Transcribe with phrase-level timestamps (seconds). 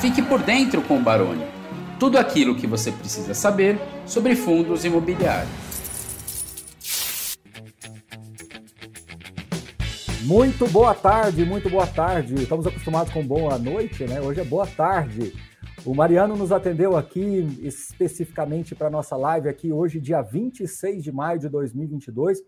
[0.00, 1.44] Fique por dentro com o Baroni.
[1.98, 5.50] Tudo aquilo que você precisa saber sobre fundos imobiliários.
[10.22, 12.34] Muito boa tarde, muito boa tarde.
[12.34, 14.20] Estamos acostumados com boa noite, né?
[14.20, 15.34] Hoje é boa tarde.
[15.84, 21.10] O Mariano nos atendeu aqui especificamente para a nossa live aqui hoje, dia 26 de
[21.10, 22.42] maio de 2022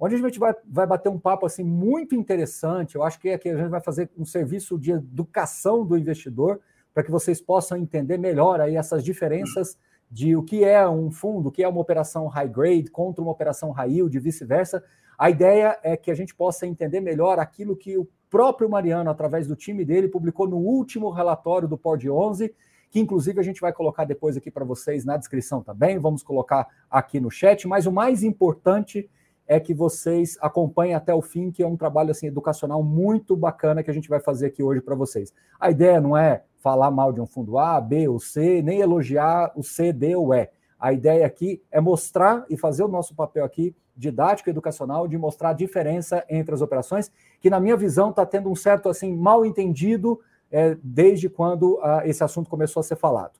[0.00, 2.94] onde a gente vai, vai bater um papo assim muito interessante.
[2.94, 6.60] Eu acho que aqui a gente vai fazer um serviço de educação do investidor
[6.98, 9.78] para que vocês possam entender melhor aí essas diferenças
[10.10, 13.30] de o que é um fundo, o que é uma operação high grade contra uma
[13.30, 14.82] operação high yield e vice-versa.
[15.16, 19.46] A ideia é que a gente possa entender melhor aquilo que o próprio Mariano, através
[19.46, 22.52] do time dele, publicou no último relatório do POD 11,
[22.90, 26.66] que inclusive a gente vai colocar depois aqui para vocês na descrição também, vamos colocar
[26.90, 29.08] aqui no chat, mas o mais importante
[29.48, 33.82] é que vocês acompanhem até o fim, que é um trabalho assim educacional muito bacana
[33.82, 35.32] que a gente vai fazer aqui hoje para vocês.
[35.58, 39.50] A ideia não é falar mal de um fundo A, B ou C, nem elogiar
[39.56, 40.50] o C, D ou E.
[40.78, 45.50] A ideia aqui é mostrar e fazer o nosso papel aqui didático educacional de mostrar
[45.50, 47.10] a diferença entre as operações,
[47.40, 50.20] que na minha visão está tendo um certo assim mal entendido
[50.52, 53.32] é, desde quando ah, esse assunto começou a ser falado.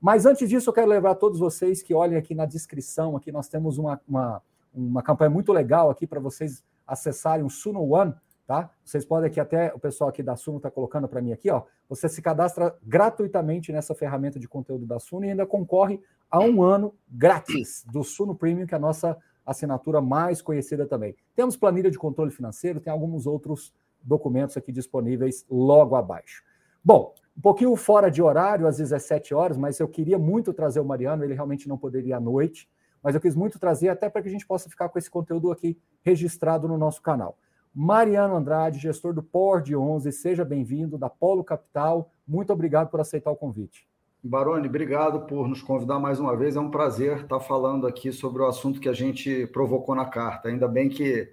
[0.00, 3.48] Mas antes disso, eu quero lembrar todos vocês que olhem aqui na descrição, aqui nós
[3.48, 4.42] temos uma, uma
[4.76, 8.14] uma campanha muito legal aqui para vocês acessarem o Suno One,
[8.46, 8.70] tá?
[8.84, 11.62] Vocês podem aqui até o pessoal aqui da Suno está colocando para mim aqui, ó.
[11.88, 16.62] Você se cadastra gratuitamente nessa ferramenta de conteúdo da Suno e ainda concorre a um
[16.62, 21.16] ano grátis do Suno Premium, que é a nossa assinatura mais conhecida também.
[21.34, 26.42] Temos planilha de controle financeiro, tem alguns outros documentos aqui disponíveis logo abaixo.
[26.84, 30.84] Bom, um pouquinho fora de horário, às 17 horas, mas eu queria muito trazer o
[30.84, 32.68] Mariano, ele realmente não poderia à noite
[33.06, 35.52] mas eu quis muito trazer até para que a gente possa ficar com esse conteúdo
[35.52, 37.38] aqui registrado no nosso canal.
[37.72, 42.10] Mariano Andrade, gestor do PORD 11, seja bem-vindo da Polo Capital.
[42.26, 43.86] Muito obrigado por aceitar o convite.
[44.20, 46.56] Baroni, obrigado por nos convidar mais uma vez.
[46.56, 50.48] É um prazer estar falando aqui sobre o assunto que a gente provocou na carta.
[50.48, 51.32] Ainda bem que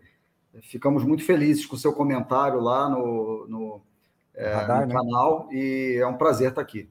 [0.62, 3.82] ficamos muito felizes com o seu comentário lá no, no,
[4.36, 4.94] é, Radar, no né?
[4.94, 6.88] canal e é um prazer estar aqui.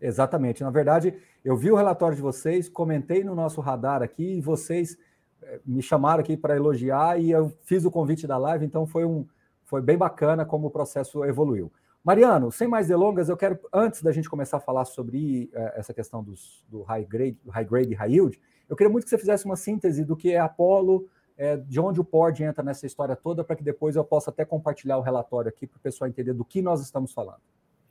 [0.00, 0.62] Exatamente.
[0.62, 4.98] Na verdade, eu vi o relatório de vocês, comentei no nosso radar aqui e vocês
[5.42, 9.04] eh, me chamaram aqui para elogiar e eu fiz o convite da live, então foi
[9.04, 9.26] um
[9.62, 11.72] foi bem bacana como o processo evoluiu.
[12.04, 15.94] Mariano, sem mais delongas, eu quero antes da gente começar a falar sobre uh, essa
[15.94, 18.38] questão dos, do high grade, high grade e high yield,
[18.68, 22.00] eu queria muito que você fizesse uma síntese do que é Apollo, é, de onde
[22.00, 25.48] o PORD entra nessa história toda, para que depois eu possa até compartilhar o relatório
[25.48, 27.40] aqui para o pessoal entender do que nós estamos falando.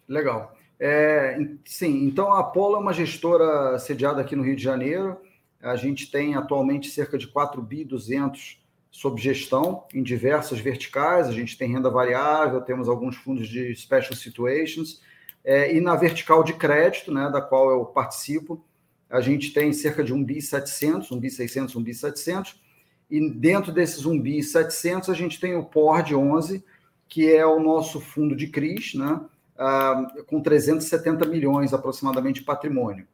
[0.08, 0.54] Legal.
[0.86, 5.18] É, sim, então a Apollo é uma gestora sediada aqui no Rio de Janeiro.
[5.62, 8.62] A gente tem atualmente cerca de 4 bi 200
[8.92, 11.30] sob gestão em diversas verticais.
[11.30, 15.02] A gente tem renda variável, temos alguns fundos de special situations.
[15.42, 18.62] É, e na vertical de crédito, né, da qual eu participo,
[19.10, 22.62] a gente tem cerca de 1 bi 700, 1 bi 600, 1 bi 700.
[23.10, 26.62] E dentro desses 1 bi 700, a gente tem o PORD 11,
[27.08, 29.22] que é o nosso fundo de CRIs, né?
[29.64, 33.08] Uh, com 370 milhões aproximadamente de patrimônio.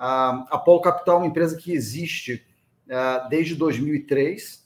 [0.00, 2.46] A Polo Capital é uma empresa que existe
[2.86, 4.64] uh, desde 2003.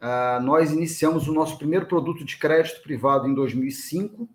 [0.00, 4.28] Uh, nós iniciamos o nosso primeiro produto de crédito privado em 2005,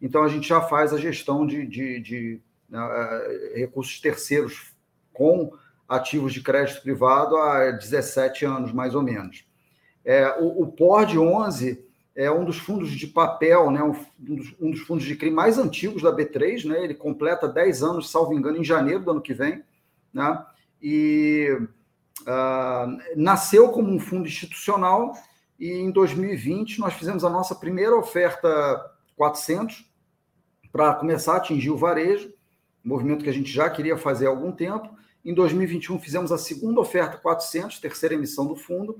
[0.00, 2.40] então a gente já faz a gestão de, de, de
[3.54, 4.72] recursos terceiros
[5.12, 5.52] com
[5.88, 9.44] ativos de crédito privado há 17 anos, mais ou menos.
[10.04, 11.84] É, o, o POR 11
[12.14, 15.58] é um dos fundos de papel, né, um, dos, um dos fundos de crime mais
[15.58, 19.32] antigos da B3, né, ele completa 10 anos, salvo engano, em janeiro do ano que
[19.32, 19.62] vem,
[20.12, 20.44] né,
[20.80, 21.48] e
[22.22, 25.14] uh, nasceu como um fundo institucional
[25.58, 29.90] e em 2020 nós fizemos a nossa primeira oferta 400
[30.70, 32.32] para começar a atingir o varejo,
[32.84, 34.90] movimento que a gente já queria fazer há algum tempo.
[35.24, 38.98] Em 2021 fizemos a segunda oferta 400, terceira emissão do fundo,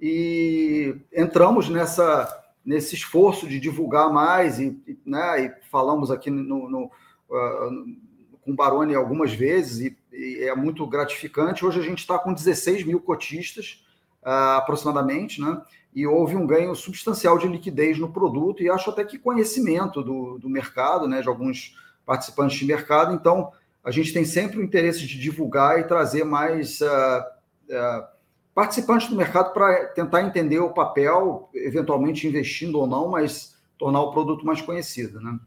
[0.00, 6.84] e entramos nessa nesse esforço de divulgar mais, e, né, e falamos aqui no, no
[6.84, 7.96] uh,
[8.42, 11.64] com o Baroni algumas vezes, e, e, é muito gratificante.
[11.64, 13.82] Hoje a gente está com 16 mil cotistas,
[14.22, 15.62] uh, aproximadamente, né?
[15.94, 20.38] e houve um ganho substancial de liquidez no produto, e acho até que conhecimento do,
[20.38, 23.14] do mercado, né, de alguns participantes de mercado.
[23.14, 23.50] Então,
[23.82, 26.82] a gente tem sempre o interesse de divulgar e trazer mais.
[26.82, 28.17] Uh,
[28.58, 34.10] participantes do mercado para tentar entender o papel, eventualmente investindo ou não, mas tornar o
[34.10, 35.38] produto mais conhecido, né?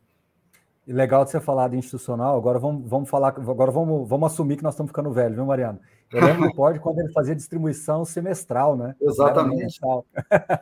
[0.88, 2.38] E legal de você falar de institucional.
[2.38, 5.78] Agora vamos, vamos falar, agora vamos, vamos assumir que nós estamos ficando velhos, viu, Mariano?
[6.10, 8.96] Eu lembro do Pod quando ele fazia distribuição semestral, né?
[9.02, 9.78] Exatamente.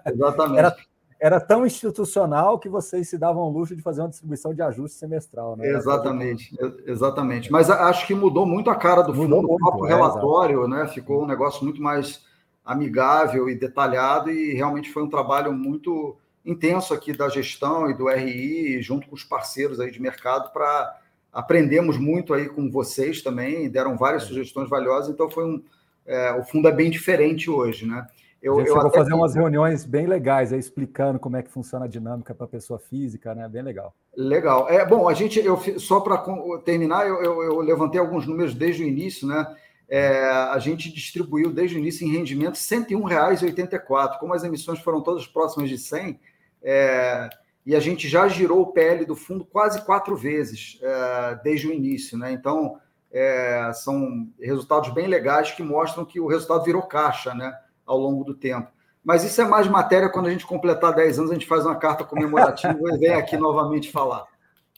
[0.08, 0.58] Exatamente.
[0.58, 0.76] Era,
[1.20, 4.98] era tão institucional que vocês se davam o luxo de fazer uma distribuição de ajuste
[4.98, 5.68] semestral, né?
[5.68, 6.58] Exatamente,
[6.88, 7.52] exatamente.
[7.52, 10.88] Mas acho que mudou muito a cara do mudou fundo, o próprio é, relatório, né?
[10.88, 12.28] Ficou um negócio muito mais
[12.70, 18.08] amigável e detalhado, e realmente foi um trabalho muito intenso aqui da gestão e do
[18.08, 20.96] RI, junto com os parceiros aí de mercado, para
[21.34, 24.26] aprendemos muito aí com vocês também, deram várias é.
[24.28, 25.64] sugestões valiosas, então foi um.
[26.06, 28.06] É, o fundo é bem diferente hoje, né?
[28.42, 32.34] Eu, eu fazer umas reuniões bem legais aí, explicando como é que funciona a dinâmica
[32.34, 33.50] para a pessoa física, né?
[33.50, 33.94] Bem legal.
[34.16, 34.70] Legal.
[34.70, 36.24] É bom, a gente, eu só para
[36.64, 39.46] terminar, eu, eu, eu, levantei alguns números desde o início, né?
[39.90, 44.20] É, a gente distribuiu desde o início em rendimento R$ 101,84.
[44.20, 46.20] Como as emissões foram todas próximas de 100,
[46.62, 47.30] é,
[47.66, 51.74] e a gente já girou o PL do fundo quase quatro vezes é, desde o
[51.74, 52.32] início, né?
[52.32, 52.80] Então,
[53.12, 57.52] é, são resultados bem legais que mostram que o resultado virou caixa, né?
[57.86, 58.70] Ao longo do tempo.
[59.04, 61.76] Mas isso é mais matéria quando a gente completar 10 anos, a gente faz uma
[61.76, 64.26] carta comemorativa e vem aqui novamente falar.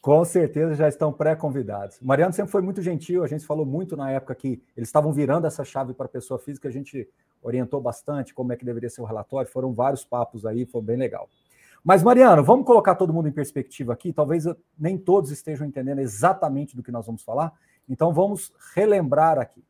[0.01, 1.99] Com certeza já estão pré-convidados.
[2.01, 5.45] Mariano sempre foi muito gentil, a gente falou muito na época que eles estavam virando
[5.45, 7.07] essa chave para a pessoa física, a gente
[7.39, 10.97] orientou bastante como é que deveria ser o relatório, foram vários papos aí, foi bem
[10.97, 11.29] legal.
[11.83, 14.13] Mas, Mariano, vamos colocar todo mundo em perspectiva aqui.
[14.13, 14.45] Talvez
[14.77, 17.53] nem todos estejam entendendo exatamente do que nós vamos falar.
[17.89, 19.63] Então, vamos relembrar aqui.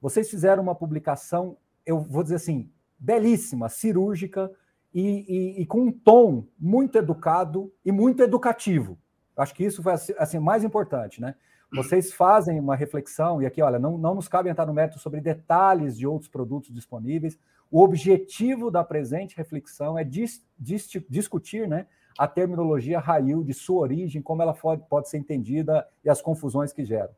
[0.00, 4.50] Vocês fizeram uma publicação, eu vou dizer assim, belíssima, cirúrgica
[4.94, 8.98] e, e, e com um tom muito educado e muito educativo.
[9.38, 11.34] Acho que isso foi assim mais importante, né?
[11.70, 15.20] Vocês fazem uma reflexão, e aqui, olha, não, não nos cabe entrar no método sobre
[15.20, 17.38] detalhes de outros produtos disponíveis,
[17.70, 21.86] o objetivo da presente reflexão é dis, dis, discutir né,
[22.18, 26.72] a terminologia raio de sua origem, como ela pode, pode ser entendida e as confusões
[26.72, 27.10] que geram.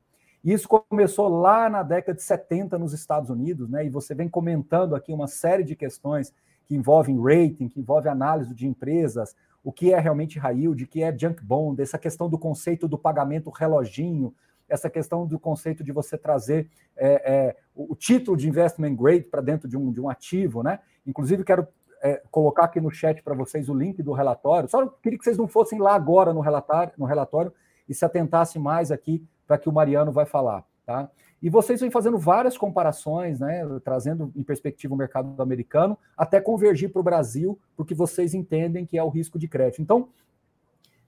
[0.42, 3.84] Isso começou lá na década de 70 nos Estados Unidos, né?
[3.84, 6.34] E você vem comentando aqui uma série de questões
[6.66, 10.86] que envolvem rating, que envolvem análise de empresas, o que é realmente high yield, o
[10.86, 14.34] que é junk bond, essa questão do conceito do pagamento reloginho,
[14.68, 19.40] essa questão do conceito de você trazer é, é, o, título de investment grade para
[19.40, 20.78] dentro de um, de um ativo, né?
[21.04, 21.66] Inclusive, quero
[22.02, 24.68] é, colocar aqui no chat para vocês o link do relatório.
[24.68, 27.52] Só queria que vocês não fossem lá agora no relatório, no relatório
[27.88, 31.10] e se atentassem mais aqui para que o Mariano vai falar, tá?
[31.42, 36.90] E vocês vêm fazendo várias comparações, né, trazendo em perspectiva o mercado americano, até convergir
[36.90, 39.80] para o Brasil, porque vocês entendem que é o risco de crédito.
[39.80, 40.08] Então,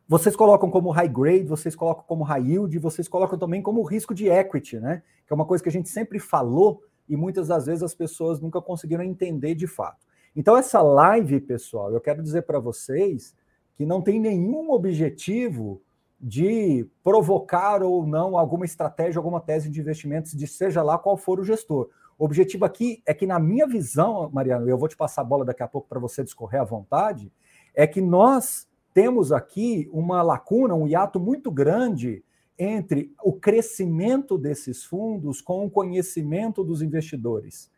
[0.08, 4.14] vocês colocam como high grade, vocês colocam como high yield, vocês colocam também como risco
[4.14, 5.02] de equity, né?
[5.26, 8.40] Que é uma coisa que a gente sempre falou e muitas das vezes as pessoas
[8.40, 10.06] nunca conseguiram entender de fato.
[10.34, 13.34] Então, essa live, pessoal, eu quero dizer para vocês
[13.74, 15.80] que não tem nenhum objetivo
[16.22, 21.40] de provocar ou não alguma estratégia, alguma tese de investimentos, de seja lá qual for
[21.40, 21.88] o gestor.
[22.16, 25.44] O objetivo aqui é que, na minha visão, Mariano, eu vou te passar a bola
[25.44, 27.32] daqui a pouco para você discorrer à vontade,
[27.74, 32.22] é que nós temos aqui uma lacuna, um hiato muito grande
[32.56, 37.68] entre o crescimento desses fundos com o conhecimento dos investidores.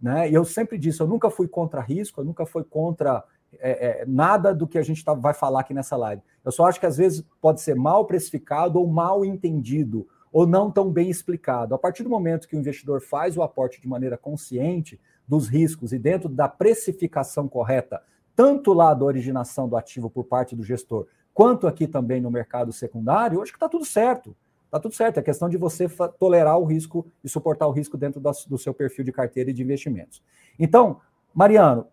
[0.00, 0.28] Né?
[0.28, 3.22] E eu sempre disse, eu nunca fui contra risco, eu nunca fui contra
[3.58, 6.22] é, é, nada do que a gente tá, vai falar aqui nessa live.
[6.44, 10.70] Eu só acho que às vezes pode ser mal precificado ou mal entendido, ou não
[10.70, 11.74] tão bem explicado.
[11.74, 15.92] A partir do momento que o investidor faz o aporte de maneira consciente dos riscos
[15.92, 18.02] e dentro da precificação correta
[18.34, 22.72] tanto lá da originação do ativo por parte do gestor, quanto aqui também no mercado
[22.72, 24.34] secundário, eu acho que está tudo certo.
[24.64, 25.18] Está tudo certo.
[25.18, 25.86] É questão de você
[26.18, 29.62] tolerar o risco e suportar o risco dentro do seu perfil de carteira e de
[29.62, 30.22] investimentos.
[30.58, 31.00] Então,
[31.34, 31.86] Mariano,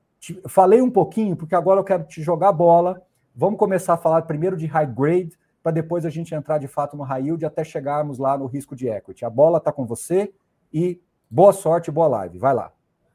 [0.48, 3.02] falei um pouquinho, porque agora eu quero te jogar a bola.
[3.36, 6.98] Vamos começar a falar primeiro de high grade, para depois a gente entrar de fato
[6.98, 9.26] no high yield até chegarmos lá no risco de equity.
[9.26, 10.34] A bola está com você
[10.74, 12.38] e boa sorte, boa live.
[12.38, 12.72] Vai lá.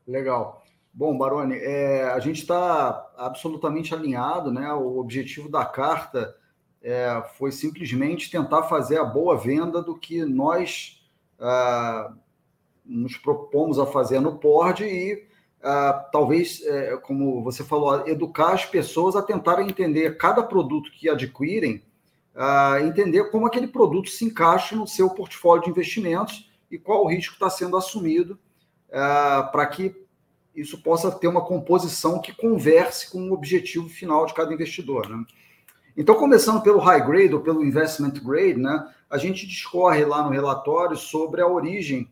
[0.06, 0.62] Legal.
[0.92, 4.72] Bom, Baroni, é, a gente está absolutamente alinhado, né?
[4.72, 6.36] O objetivo da carta
[6.80, 11.02] é, foi simplesmente tentar fazer a boa venda do que nós
[11.40, 12.12] ah,
[12.84, 15.26] nos propomos a fazer no PORD e
[15.66, 21.08] ah, talvez, é, como você falou, educar as pessoas a tentarem entender cada produto que
[21.08, 21.82] adquirem,
[22.34, 27.08] ah, entender como aquele produto se encaixa no seu portfólio de investimentos e qual o
[27.08, 28.38] risco está sendo assumido
[29.50, 29.96] para que
[30.54, 35.08] isso possa ter uma composição que converse com o objetivo final de cada investidor.
[35.08, 35.24] Né?
[35.96, 40.30] Então, começando pelo high grade ou pelo investment grade, né, a gente discorre lá no
[40.30, 42.08] relatório sobre a origem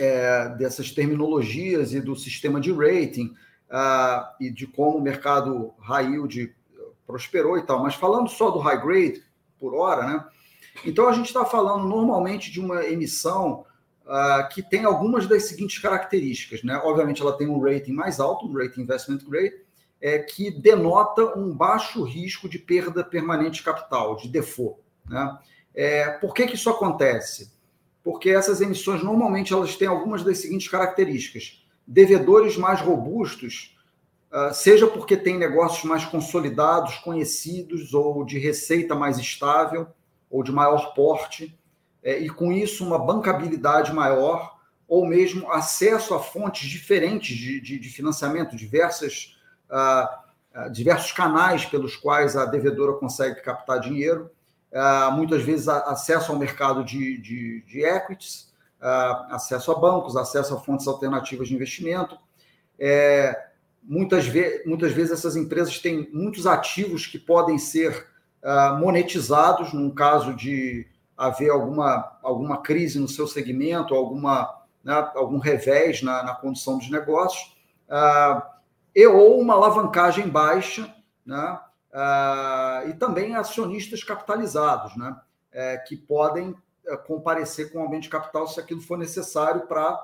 [0.00, 3.34] é, dessas terminologias e do sistema de rating
[3.70, 6.56] uh, e de como o mercado high yield
[7.06, 7.82] prosperou e tal.
[7.82, 9.22] Mas falando só do high grade
[9.58, 10.24] por hora, né?
[10.86, 13.66] Então a gente está falando normalmente de uma emissão
[14.06, 16.62] uh, que tem algumas das seguintes características.
[16.62, 16.80] Né?
[16.82, 19.54] Obviamente, ela tem um rating mais alto, um rating investment grade,
[20.00, 24.80] é, que denota um baixo risco de perda permanente de capital, de default.
[25.06, 25.38] Né?
[25.74, 27.52] É, por que, que isso acontece?
[28.02, 31.62] Porque essas emissões, normalmente, elas têm algumas das seguintes características.
[31.86, 33.76] Devedores mais robustos,
[34.32, 39.86] uh, seja porque têm negócios mais consolidados, conhecidos, ou de receita mais estável,
[40.30, 41.58] ou de maior porte,
[42.02, 47.78] é, e com isso uma bancabilidade maior, ou mesmo acesso a fontes diferentes de, de,
[47.78, 49.38] de financiamento, diversas,
[49.70, 54.30] uh, diversos canais pelos quais a devedora consegue captar dinheiro,
[55.12, 58.52] muitas vezes acesso ao mercado de, de, de equities,
[59.30, 62.16] acesso a bancos, acesso a fontes alternativas de investimento.
[62.78, 63.48] É,
[63.82, 68.06] muitas, ve muitas vezes essas empresas têm muitos ativos que podem ser
[68.78, 70.86] monetizados num caso de
[71.20, 76.88] haver alguma, alguma crise no seu segmento, alguma, né, algum revés na, na condução dos
[76.88, 77.54] negócios,
[77.90, 78.40] uh,
[78.96, 80.90] e ou uma alavancagem baixa,
[81.26, 81.60] né,
[82.88, 85.16] e também acionistas capitalizados, né,
[85.52, 86.54] é, que podem
[86.86, 89.98] é, comparecer com aumento de capital se aquilo for necessário para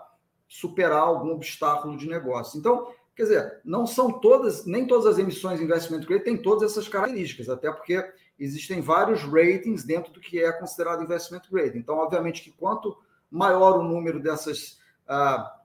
[0.48, 2.58] superar algum obstáculo de negócio.
[2.58, 6.70] Então, quer dizer, não são todas, nem todas as emissões de investment grade têm todas
[6.70, 8.04] essas características, até porque
[8.38, 11.78] existem vários ratings dentro do que é considerado investment grade.
[11.78, 12.96] Então, obviamente que quanto
[13.30, 14.78] maior o número dessas,
[15.08, 15.60] ah,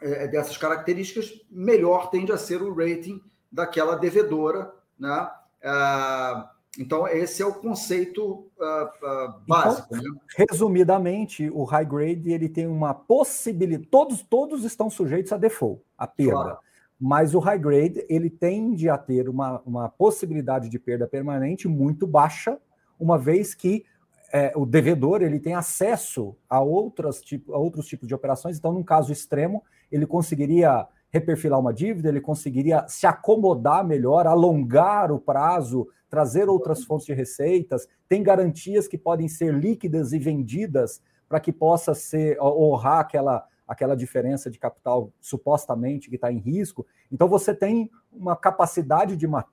[0.00, 5.30] é, dessas características, melhor tende a ser o rating daquela devedora, né?
[5.62, 9.94] Ah, então, esse é o conceito uh, uh, básico.
[9.94, 10.20] Então, né?
[10.36, 13.88] Resumidamente, o high grade ele tem uma possibilidade.
[13.88, 16.32] Todos, todos estão sujeitos a default, a perda.
[16.32, 16.58] Claro.
[17.00, 22.06] Mas o high grade ele tende a ter uma, uma possibilidade de perda permanente muito
[22.06, 22.58] baixa,
[22.98, 23.84] uma vez que
[24.32, 28.58] é, o devedor ele tem acesso a, outras, tipo, a outros tipos de operações.
[28.58, 35.12] Então, num caso extremo, ele conseguiria reperfilar uma dívida, ele conseguiria se acomodar melhor, alongar
[35.12, 41.00] o prazo, trazer outras fontes de receitas, tem garantias que podem ser líquidas e vendidas
[41.28, 46.84] para que possa ser honrar aquela, aquela diferença de capital supostamente que está em risco.
[47.12, 49.46] Então você tem uma capacidade de uma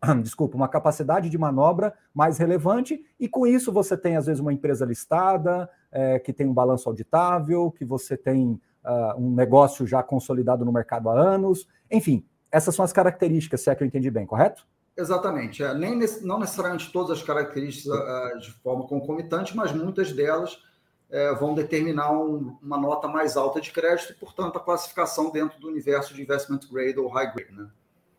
[0.22, 4.52] desculpa, uma capacidade de manobra mais relevante, e com isso você tem, às vezes, uma
[4.52, 10.02] empresa listada, é, que tem um balanço auditável, que você tem uh, um negócio já
[10.02, 11.66] consolidado no mercado há anos.
[11.90, 14.66] Enfim, essas são as características, se é que eu entendi bem, correto?
[14.96, 15.62] Exatamente.
[15.62, 21.38] É, nem, não necessariamente todas as características uh, de forma concomitante, mas muitas delas uh,
[21.38, 25.68] vão determinar um, uma nota mais alta de crédito e, portanto, a classificação dentro do
[25.68, 27.52] universo de investment grade ou high grade.
[27.52, 27.68] Né?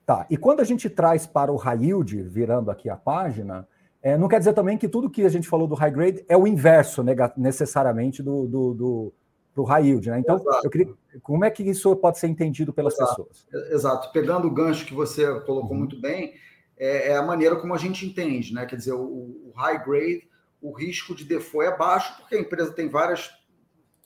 [0.06, 0.26] Tá.
[0.30, 3.68] E quando a gente traz para o high yield, virando aqui a página,
[4.02, 6.38] é, não quer dizer também que tudo que a gente falou do high grade é
[6.38, 7.04] o inverso
[7.36, 9.14] necessariamente do, do, do,
[9.54, 10.20] para o high yield, né?
[10.20, 10.66] Então, Exato.
[10.66, 13.26] eu queria, como é que isso pode ser entendido pelas Exato.
[13.26, 13.48] pessoas?
[13.72, 14.12] Exato.
[14.12, 15.80] Pegando o gancho que você colocou uhum.
[15.80, 16.34] muito bem,
[16.78, 18.66] é, é, a maneira como a gente entende, né?
[18.66, 20.30] Quer dizer, o, o high grade,
[20.62, 23.30] o risco de default é baixo, porque a empresa tem várias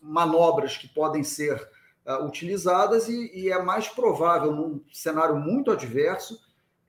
[0.01, 1.55] manobras que podem ser
[2.05, 6.39] uh, utilizadas e, e, é mais provável, num cenário muito adverso,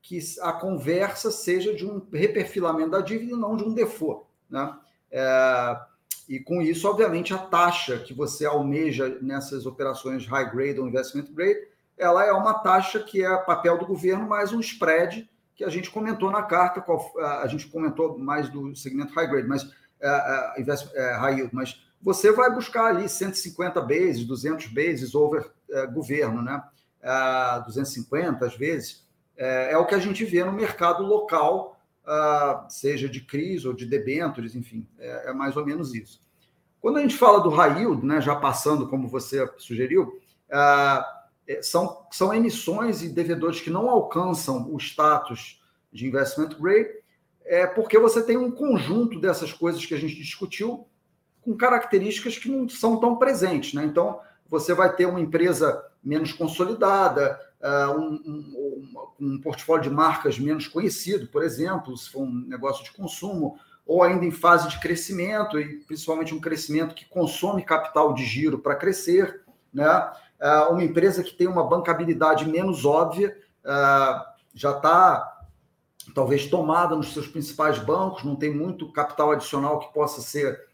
[0.02, 4.76] que a conversa seja de um reperfilamento da dívida e não de um default, né?
[5.10, 5.80] É,
[6.28, 11.26] e com isso, obviamente, a taxa que você almeja nessas operações high grade ou investment
[11.30, 11.60] grade,
[11.96, 15.90] ela é uma taxa que é papel do governo mais um spread que a gente
[15.90, 16.84] comentou na carta,
[17.42, 21.80] a gente comentou mais do segmento high grade, mas uh, investment, uh, high yield, mas
[22.02, 26.62] você vai buscar ali 150 bases, 200 bases over uh, governo, né?
[27.02, 29.04] Uh, 250 às vezes,
[29.36, 31.73] é o que a gente vê no mercado local
[32.06, 36.22] uh, seja de CRIs ou de debêntures, enfim, é, é, mais ou menos isso.
[36.80, 40.20] Quando a gente fala do yield, né, já passando como você sugeriu,
[40.50, 46.90] uh, são, são emissões e devedores que não alcançam o status de investment grade,
[47.44, 50.86] é porque você tem um conjunto dessas coisas que a gente discutiu
[51.42, 53.74] com características que não são tão presentes.
[53.74, 53.84] Né?
[53.84, 54.18] Então,
[54.48, 61.26] você vai ter uma empresa menos consolidada, um, um, um, portfólio de marcas menos conhecido,
[61.28, 65.78] por exemplo, se for um negócio de consumo, ou ainda em fase de crescimento, e
[65.80, 69.42] principalmente um crescimento que consome capital de giro para crescer,
[69.72, 70.12] né?
[70.40, 75.30] Uh, uma empresa que tem uma bancabilidade menos óbvia, uh, já está
[76.14, 80.68] talvez tomada nos seus principais bancos, não tem muito capital adicional que possa ser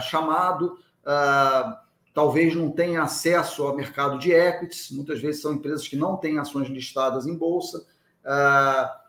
[0.00, 0.78] chamado.
[2.16, 6.38] Talvez não tenha acesso ao mercado de equities, muitas vezes são empresas que não têm
[6.38, 7.86] ações listadas em bolsa.
[8.24, 9.02] Ah,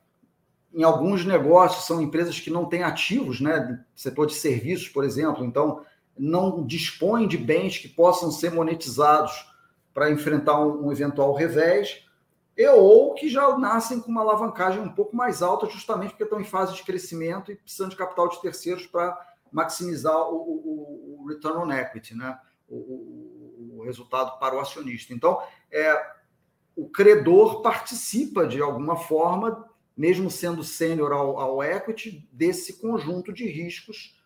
[0.74, 3.82] em alguns negócios, são empresas que não têm ativos, né?
[3.96, 5.86] Setor de serviços, por exemplo, então
[6.20, 9.54] não dispõem de bens que possam ser monetizados
[9.94, 12.04] para enfrentar um, eventual revés.
[12.76, 16.44] ou que já nascem com uma alavancagem um pouco mais alta, justamente porque estão em
[16.44, 19.18] fase de crescimento e precisando de capital de terceiros para
[19.50, 22.38] maximizar o, o, o, return on equity, né?
[22.70, 25.14] O, o, resultado para o acionista.
[25.14, 25.96] Então, é,
[26.76, 33.46] o credor participa de alguma forma, mesmo sendo sênior ao, ao equity, desse conjunto de
[33.48, 34.18] riscos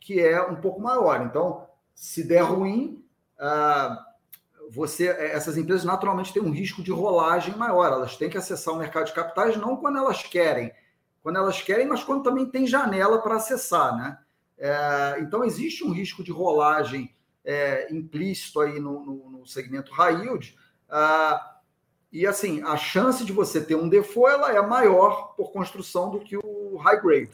[0.00, 1.20] que é um pouco maior.
[1.26, 3.04] Então, se der ruim,
[3.38, 4.06] ah,
[4.70, 7.92] você, essas empresas naturalmente têm um risco de rolagem maior.
[7.92, 10.72] Elas têm que acessar o mercado de capitais não quando elas querem,
[11.22, 14.18] quando elas querem, mas quando também tem janela para acessar, né?
[14.56, 20.22] É, então existe um risco de rolagem é, implícito aí no, no, no, segmento high
[20.22, 20.56] yield.
[20.88, 21.58] Ah,
[22.12, 26.20] e assim, a chance de você ter um default ela é maior por construção do
[26.20, 27.30] que o high grade.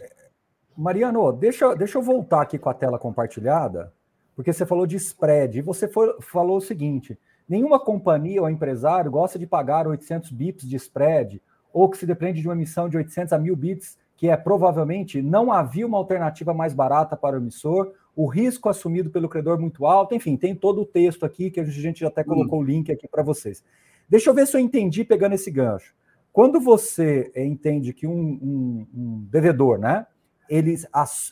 [0.76, 3.92] Mariano, deixa, deixa eu voltar aqui com a tela compartilhada,
[4.34, 9.10] porque você falou de spread e você for, falou o seguinte: nenhuma companhia ou empresário
[9.10, 12.96] gosta de pagar 800 bips de spread ou que se depende de uma emissão de
[12.96, 17.38] 800 a 1000 bits, que é provavelmente não havia uma alternativa mais barata para o
[17.38, 21.60] emissor, o risco assumido pelo credor muito alto, enfim, tem todo o texto aqui que
[21.60, 22.62] a gente até colocou hum.
[22.62, 23.62] o link aqui para vocês.
[24.08, 25.94] Deixa eu ver se eu entendi pegando esse gancho.
[26.32, 30.06] Quando você entende que um, um, um devedor, né,
[30.48, 30.76] ele,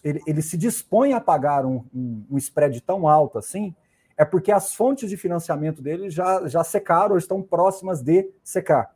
[0.03, 3.75] ele, ele se dispõe a pagar um, um, um, spread tão alto assim,
[4.17, 8.95] é porque as fontes de financiamento dele já, já secaram ou estão próximas de secar.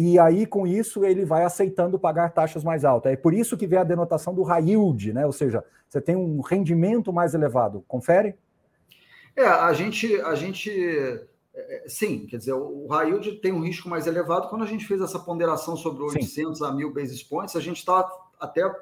[0.00, 3.12] E aí, com isso, ele vai aceitando pagar taxas mais altas.
[3.12, 5.26] É por isso que vem a denotação do high yield, né?
[5.26, 7.84] Ou seja, você tem um rendimento mais elevado.
[7.88, 8.36] Confere?
[9.34, 13.60] É, a gente, a gente é, é, sim, quer dizer, o high yield tem um
[13.60, 14.48] risco mais elevado.
[14.48, 16.64] Quando a gente fez essa ponderação sobre 800 sim.
[16.64, 18.72] a 1000 basis points, a gente está até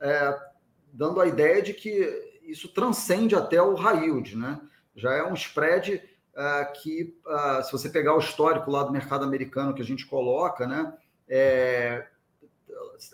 [0.00, 0.36] é,
[0.92, 4.60] dando a ideia de que isso transcende até o high yield, né?
[4.96, 6.02] Já é um spread
[6.74, 10.66] que, é, se você pegar o histórico lá do mercado americano que a gente coloca,
[10.66, 10.92] né?
[11.28, 12.06] É,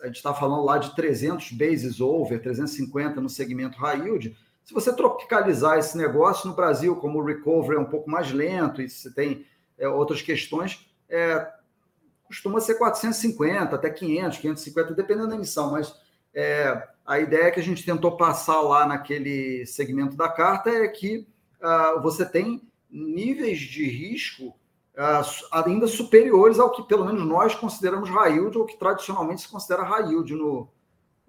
[0.02, 4.36] a gente está falando lá de 300 bases over, 350 no segmento high yield.
[4.64, 8.80] Se você tropicalizar esse negócio no Brasil, como o recovery é um pouco mais lento
[8.80, 9.46] e você tem
[9.78, 11.48] é, outras questões, é,
[12.24, 15.94] costuma ser 450 até 500, 550, dependendo da emissão, mas
[16.34, 21.26] é, a ideia que a gente tentou passar lá naquele segmento da carta é que
[21.60, 24.48] uh, você tem níveis de risco
[24.94, 29.48] uh, ainda superiores ao que, pelo menos, nós consideramos high yield ou que tradicionalmente se
[29.48, 30.68] considera high yield no,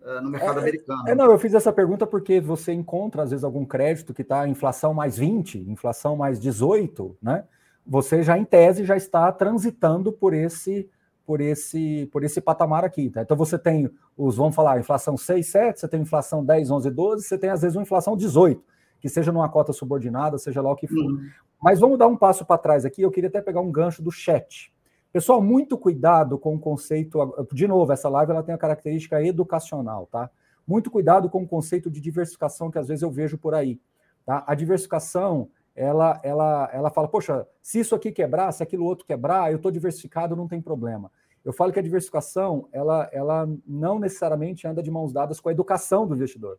[0.02, 1.08] uh, no mercado é, americano.
[1.08, 4.47] É, não, eu fiz essa pergunta porque você encontra, às vezes, algum crédito que está
[4.47, 7.45] inflação mais 20, inflação mais 18, né?
[7.86, 10.89] Você já, em tese, já está transitando por esse
[11.26, 13.10] por esse, por esse patamar aqui.
[13.10, 13.21] Tá?
[13.21, 17.23] Então você tem os, vamos falar, inflação 6, 7, você tem inflação 10, 11, 12,
[17.23, 18.62] você tem às vezes uma inflação 18,
[19.03, 20.95] que seja numa cota subordinada, seja lá o que for.
[20.95, 21.29] Uhum.
[21.61, 24.09] Mas vamos dar um passo para trás aqui, eu queria até pegar um gancho do
[24.09, 24.73] chat.
[25.11, 27.19] Pessoal, muito cuidado com o conceito,
[27.51, 30.29] de novo, essa live ela tem a característica educacional, tá?
[30.65, 33.77] Muito cuidado com o conceito de diversificação que às vezes eu vejo por aí,
[34.25, 34.41] tá?
[34.47, 39.51] A diversificação, ela, ela, ela fala, poxa, se isso aqui quebrar, se aquilo outro quebrar,
[39.51, 41.11] eu estou diversificado, não tem problema.
[41.43, 45.51] Eu falo que a diversificação, ela, ela não necessariamente anda de mãos dadas com a
[45.51, 46.57] educação do investidor.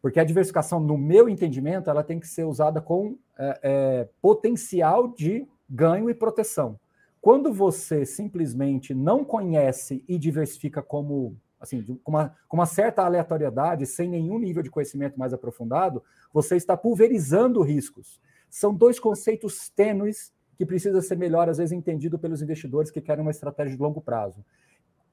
[0.00, 5.08] Porque a diversificação, no meu entendimento, ela tem que ser usada com é, é, potencial
[5.08, 6.78] de ganho e proteção.
[7.20, 13.84] Quando você simplesmente não conhece e diversifica como assim, com uma, com uma certa aleatoriedade,
[13.84, 18.18] sem nenhum nível de conhecimento mais aprofundado, você está pulverizando riscos.
[18.48, 23.22] São dois conceitos tênues que precisam ser melhor, às vezes, entendido pelos investidores que querem
[23.22, 24.42] uma estratégia de longo prazo.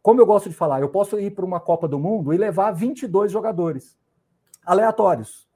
[0.01, 2.71] Como eu gosto de falar, eu posso ir para uma Copa do Mundo e levar
[2.71, 3.97] 22 jogadores
[4.67, 5.47] aleatórios,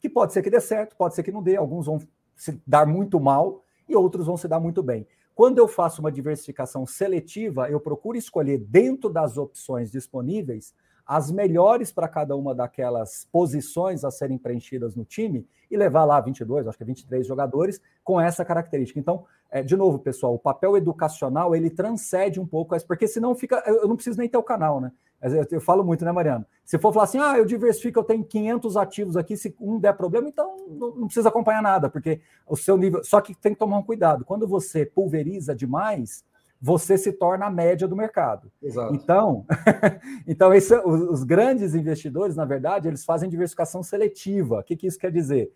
[0.00, 1.98] que pode ser que dê certo, pode ser que não dê, alguns vão
[2.36, 5.06] se dar muito mal e outros vão se dar muito bem.
[5.34, 10.72] Quando eu faço uma diversificação seletiva, eu procuro escolher dentro das opções disponíveis
[11.10, 16.20] as melhores para cada uma daquelas posições a serem preenchidas no time e levar lá
[16.20, 19.00] 22, acho que 23 jogadores com essa característica.
[19.00, 23.60] Então, é, de novo, pessoal, o papel educacional ele transcende um pouco, porque senão fica.
[23.66, 24.92] Eu não preciso nem ter o canal, né?
[25.50, 26.46] Eu falo muito, né, Mariano?
[26.64, 29.94] Se for falar assim, ah, eu diversifico, eu tenho 500 ativos aqui, se um der
[29.94, 33.02] problema, então não precisa acompanhar nada, porque o seu nível.
[33.02, 34.24] Só que tem que tomar um cuidado.
[34.24, 36.24] Quando você pulveriza demais,
[36.60, 38.50] você se torna a média do mercado.
[38.62, 38.94] Exato.
[38.94, 39.46] Então,
[40.26, 44.58] então esse, os, os, grandes investidores, na verdade, eles fazem diversificação seletiva.
[44.58, 45.52] O que, que isso quer dizer?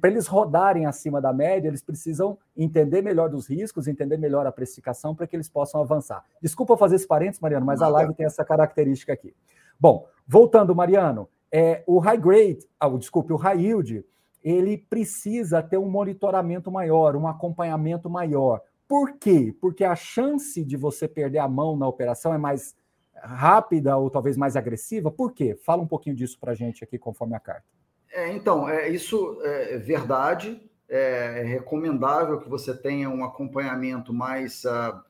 [0.00, 4.50] para eles rodarem acima da média, eles precisam entender melhor dos riscos, entender melhor a
[4.50, 6.24] precificação para que eles possam avançar.
[6.42, 9.32] Desculpa fazer esse parênteses, Mariano, mas a live tem essa característica aqui.
[9.78, 14.04] Bom, voltando, Mariano, é, o high grade, ah, desculpe, o high yield,
[14.42, 18.62] ele precisa ter um monitoramento maior, um acompanhamento maior.
[18.88, 19.54] Por quê?
[19.60, 22.74] Porque a chance de você perder a mão na operação é mais
[23.14, 25.10] rápida ou talvez mais agressiva?
[25.10, 25.56] Por quê?
[25.64, 27.64] Fala um pouquinho disso para a gente aqui, conforme a carta.
[28.12, 30.60] É, então, é, isso é verdade.
[30.88, 35.02] É, é recomendável que você tenha um acompanhamento mais uh,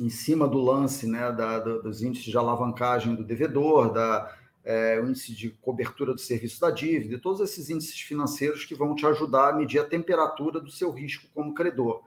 [0.00, 5.08] em cima do lance, né, da, dos índices de alavancagem do devedor, da, é, o
[5.08, 9.50] índice de cobertura do serviço da dívida, todos esses índices financeiros que vão te ajudar
[9.50, 12.02] a medir a temperatura do seu risco como credor.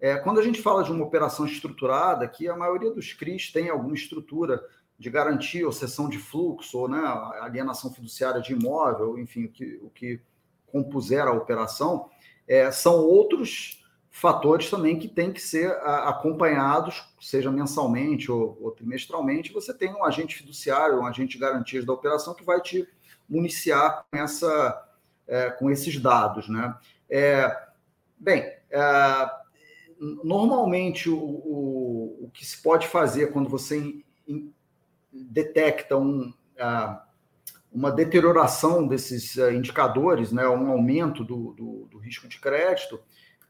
[0.00, 3.68] É, quando a gente fala de uma operação estruturada, que a maioria dos CRIs tem
[3.68, 4.64] alguma estrutura
[4.98, 7.00] de garantia ou cessão de fluxo, ou né,
[7.40, 10.20] alienação fiduciária de imóvel, enfim, o que, o que
[10.66, 12.08] compuser a operação,
[12.48, 19.52] é, são outros fatores também que têm que ser acompanhados, seja mensalmente ou, ou, trimestralmente.
[19.52, 22.86] Você tem um agente fiduciário, um agente de garantias da operação que vai te
[23.28, 24.88] municiar com, essa,
[25.28, 26.48] é, com esses dados.
[26.48, 26.76] Né?
[27.08, 27.68] É,
[28.18, 29.30] bem, é,
[30.00, 34.52] normalmente o, o, o, que se pode fazer quando você in, in,
[35.12, 36.98] detecta um, uh,
[37.70, 42.98] uma deterioração desses uh, indicadores, né, um aumento do, do, do, risco de crédito,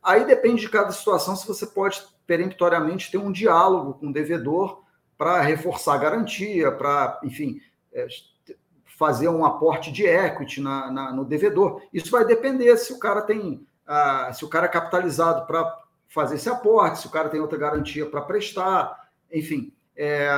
[0.03, 4.83] aí depende de cada situação se você pode peremptoriamente ter um diálogo com o devedor
[5.17, 7.61] para reforçar a garantia, para, enfim,
[7.93, 8.09] é,
[8.99, 11.83] fazer um aporte de equity na, na, no devedor.
[11.93, 16.35] Isso vai depender se o cara tem, uh, se o cara é capitalizado para fazer
[16.35, 19.73] esse aporte, se o cara tem outra garantia para prestar, enfim.
[19.97, 20.29] É,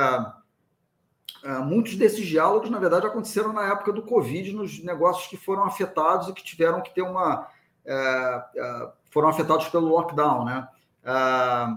[1.43, 5.65] é, muitos desses diálogos, na verdade, aconteceram na época do Covid, nos negócios que foram
[5.65, 7.47] afetados e que tiveram que ter uma.
[7.83, 10.67] É, é foram afetados pelo lockdown, né?
[11.03, 11.75] É,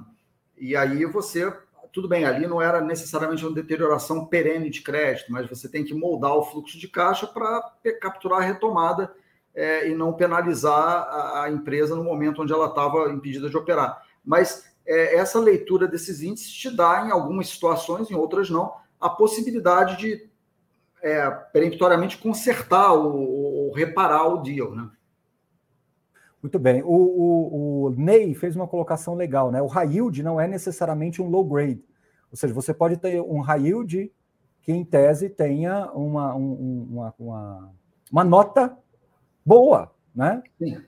[0.59, 1.52] e aí você.
[1.92, 5.94] Tudo bem, ali não era necessariamente uma deterioração perene de crédito, mas você tem que
[5.94, 9.14] moldar o fluxo de caixa para capturar a retomada
[9.57, 14.03] é, e não penalizar a, a, empresa no momento onde ela estava impedida de operar.
[14.23, 19.09] Mas é, essa leitura desses índices te dá, em algumas situações, em outras não, a
[19.09, 20.29] possibilidade de
[21.03, 24.90] é, peremptoriamente consertar ou, reparar o deal, né?
[26.42, 26.83] Muito bem.
[26.83, 29.61] O, o, o, Ney fez uma colocação legal, né?
[29.61, 31.83] O high yield não é necessariamente um low grade.
[32.31, 34.12] Ou seja, você pode ter um high yield
[34.62, 37.73] que, em tese, tenha uma, um, uma, uma,
[38.12, 38.77] uma nota
[39.46, 40.42] boa, né?
[40.59, 40.82] Sim.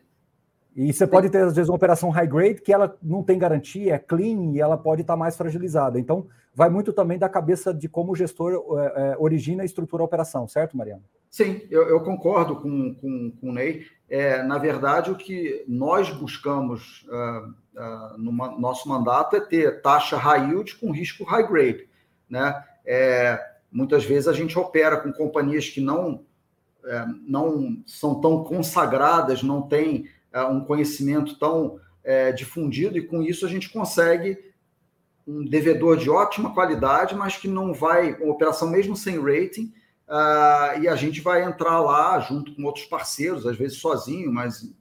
[0.75, 3.95] E você pode ter, às vezes, uma operação high grade que ela não tem garantia,
[3.95, 5.99] é clean e ela pode estar mais fragilizada.
[5.99, 10.03] Então, vai muito também da cabeça de como o gestor é, é, origina e estrutura
[10.03, 11.03] a operação, certo, Mariano?
[11.31, 13.87] Sim, eu, eu concordo com, com, com o Ney.
[14.09, 17.49] É, na verdade, o que nós buscamos uh,
[17.81, 21.89] uh, no nosso mandato é ter taxa high yield com risco high grade.
[22.31, 22.55] Né?
[22.87, 23.39] É,
[23.71, 26.25] muitas vezes a gente opera com companhias que não
[26.85, 33.23] é, não são tão consagradas, não têm é, um conhecimento tão é, difundido, e com
[33.23, 34.39] isso a gente consegue
[35.27, 39.75] um devedor de ótima qualidade, mas que não vai, uma operação mesmo sem rating,
[40.09, 44.73] uh, e a gente vai entrar lá junto com outros parceiros, às vezes sozinho, mas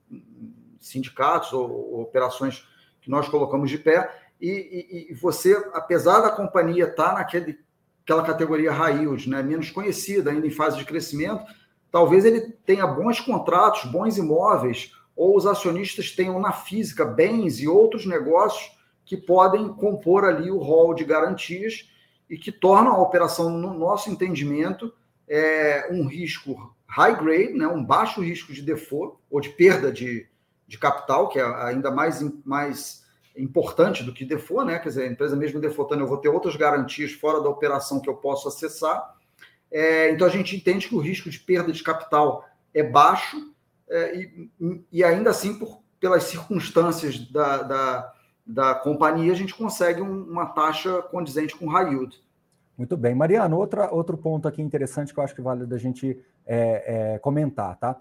[0.80, 2.66] sindicatos ou, ou operações
[3.02, 7.60] que nós colocamos de pé, e, e, e, você, apesar da companhia estar naquele
[8.04, 11.44] aquela categoria high yield, né, menos conhecida, ainda em fase de crescimento,
[11.92, 17.68] talvez ele tenha bons contratos, bons imóveis, ou os acionistas tenham na física bens e
[17.68, 21.90] outros negócios que podem compor ali o rol de garantias
[22.30, 24.94] e que tornam a operação, no nosso entendimento,
[25.28, 30.28] é, um risco high grade, né, um baixo risco de default ou de perda de,
[30.68, 34.80] de capital, que é ainda mais, mais importante do que default, né?
[34.80, 38.10] Quer dizer, a empresa mesmo defaultando, eu vou ter outras garantias fora da operação que
[38.10, 39.17] eu posso acessar
[39.72, 43.54] é, então a gente entende que o risco de perda de capital é baixo
[43.90, 44.50] é, e,
[44.92, 48.14] e, ainda assim, por, pelas circunstâncias da, da,
[48.46, 52.22] da companhia, a gente consegue um, uma taxa condizente com high yield.
[52.78, 53.16] Muito bem.
[53.16, 57.20] Mariano, outra, outro ponto aqui interessante que eu acho que vale da gente é, é,
[57.20, 58.00] comentar, tá?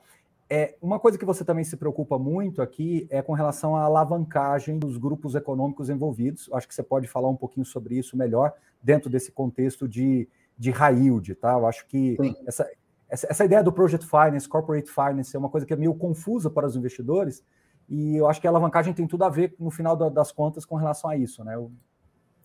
[0.49, 4.79] É, uma coisa que você também se preocupa muito aqui é com relação à alavancagem
[4.79, 6.49] dos grupos econômicos envolvidos.
[6.53, 10.71] Acho que você pode falar um pouquinho sobre isso melhor dentro desse contexto de, de
[10.71, 11.53] yield, tá?
[11.53, 12.17] Eu acho que
[12.47, 12.69] essa,
[13.09, 16.51] essa, essa, ideia do project finance, corporate finance, é uma coisa que é meio confusa
[16.51, 17.45] para os investidores,
[17.89, 20.77] e eu acho que a alavancagem tem tudo a ver, no final das contas, com
[20.77, 21.55] relação a isso, né?
[21.55, 21.71] Eu...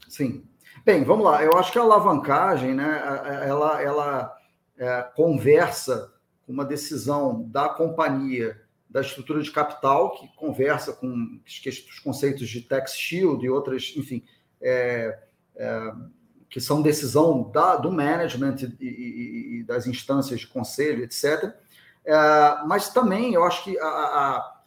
[0.07, 0.43] Sim.
[0.85, 1.43] Bem, vamos lá.
[1.43, 3.01] Eu acho que a alavancagem, né,
[3.45, 4.37] ela, ela
[4.77, 6.13] é, conversa
[6.45, 12.61] com uma decisão da companhia da estrutura de capital, que conversa com os conceitos de
[12.61, 14.21] tax shield e outras, enfim,
[14.61, 15.17] é,
[15.55, 15.93] é,
[16.51, 21.55] que são decisão da, do management e, e, e, das instâncias de conselho, etc.
[22.03, 22.13] É,
[22.67, 23.85] mas também eu acho que a,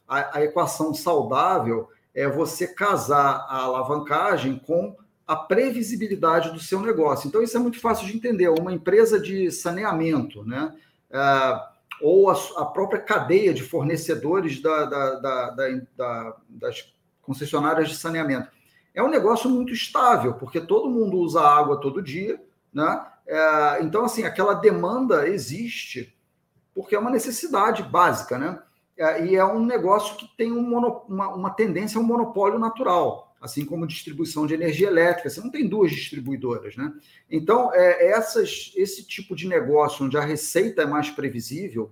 [0.08, 7.28] a, a, equação saudável é você casar a alavancagem com a previsibilidade do seu negócio.
[7.28, 8.48] Então, isso é muito fácil de entender.
[8.48, 10.74] Uma empresa de saneamento, né?
[11.10, 18.48] É, ou a, a, própria cadeia de fornecedores da, da, da, das concessionárias de saneamento.
[18.94, 22.40] É um negócio muito estável, porque todo mundo usa água todo dia,
[22.72, 23.04] né?
[23.26, 26.16] É, então, assim, aquela demanda existe,
[26.74, 28.62] porque é uma necessidade básica, né?
[28.96, 32.58] É, e é um negócio que tem um mono, uma, uma tendência a um monopólio
[32.58, 35.28] natural, assim como distribuição de energia elétrica.
[35.28, 36.92] Você não tem duas distribuidoras, né?
[37.28, 41.90] Então, é, essas, esse tipo de negócio onde a receita é mais previsível,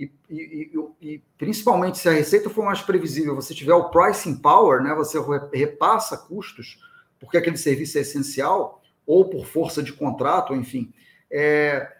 [0.00, 4.82] e, e, e, principalmente se a receita for mais previsível, você tiver o pricing power,
[4.82, 4.94] né?
[4.94, 5.18] Você
[5.52, 6.78] repassa custos,
[7.18, 10.92] porque aquele serviço é essencial, ou por força de contrato, enfim.
[11.30, 11.96] É,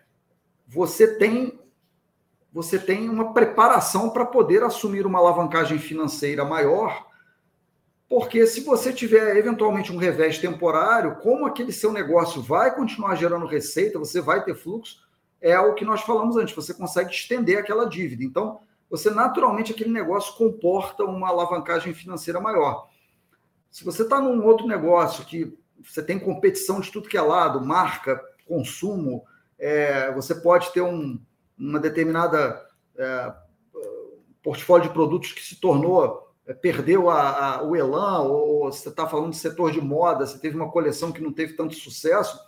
[0.66, 1.58] você tem
[2.52, 7.06] você tem uma preparação para poder assumir uma alavancagem financeira maior,
[8.08, 13.46] porque se você tiver eventualmente um revés temporário, como aquele seu negócio vai continuar gerando
[13.46, 14.98] receita, você vai ter fluxo,
[15.40, 18.22] é o que nós falamos antes, você consegue estender aquela dívida.
[18.22, 22.88] Então, você naturalmente aquele negócio comporta uma alavancagem financeira maior.
[23.70, 27.64] Se você está num outro negócio que você tem competição de tudo que é lado,
[27.64, 29.24] marca, consumo,
[29.58, 31.18] é, você pode ter um,
[31.56, 33.32] uma determinada é,
[34.42, 38.88] portfólio de produtos que se tornou, é, perdeu a, a, o elan, ou, ou você
[38.88, 42.38] está falando de setor de moda, você teve uma coleção que não teve tanto sucesso,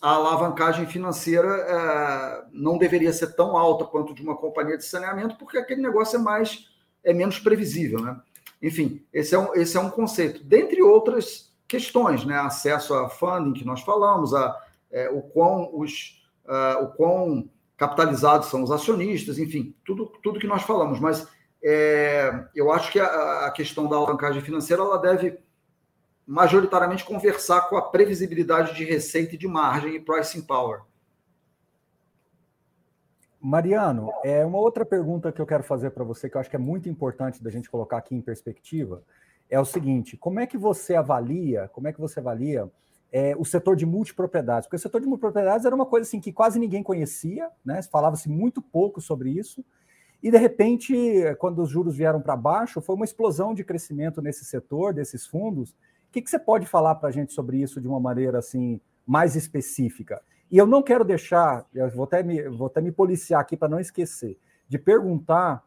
[0.00, 5.36] a alavancagem financeira é, não deveria ser tão alta quanto de uma companhia de saneamento,
[5.36, 6.68] porque aquele negócio é mais
[7.04, 8.20] é menos previsível, né?
[8.60, 10.42] Enfim, esse é um, esse é um conceito.
[10.44, 12.36] Dentre outras questões, né?
[12.38, 14.56] Acesso a funding que nós falamos, a,
[14.90, 20.46] é, o quão os uh, o quão capitalizados são os acionistas, enfim, tudo, tudo que
[20.46, 20.98] nós falamos.
[20.98, 21.28] Mas
[21.62, 25.38] é, eu acho que a, a, questão da alavancagem financeira ela deve
[26.28, 30.82] majoritariamente conversar com a previsibilidade de receita e de margem e pricing power.
[33.40, 36.56] Mariano, é uma outra pergunta que eu quero fazer para você, que eu acho que
[36.56, 39.02] é muito importante da gente colocar aqui em perspectiva,
[39.48, 42.70] é o seguinte: como é que você avalia, como é que você avalia
[43.10, 46.30] é, o setor de multipropriedades, porque o setor de multipropriedades era uma coisa assim que
[46.30, 47.80] quase ninguém conhecia, né?
[47.84, 49.64] Falava-se muito pouco sobre isso.
[50.22, 50.94] E de repente,
[51.38, 55.74] quando os juros vieram para baixo, foi uma explosão de crescimento nesse setor, desses fundos.
[56.08, 58.80] O que, que você pode falar para a gente sobre isso de uma maneira assim
[59.06, 60.20] mais específica?
[60.50, 63.68] E eu não quero deixar, eu vou até me, vou até me policiar aqui para
[63.68, 65.62] não esquecer, de perguntar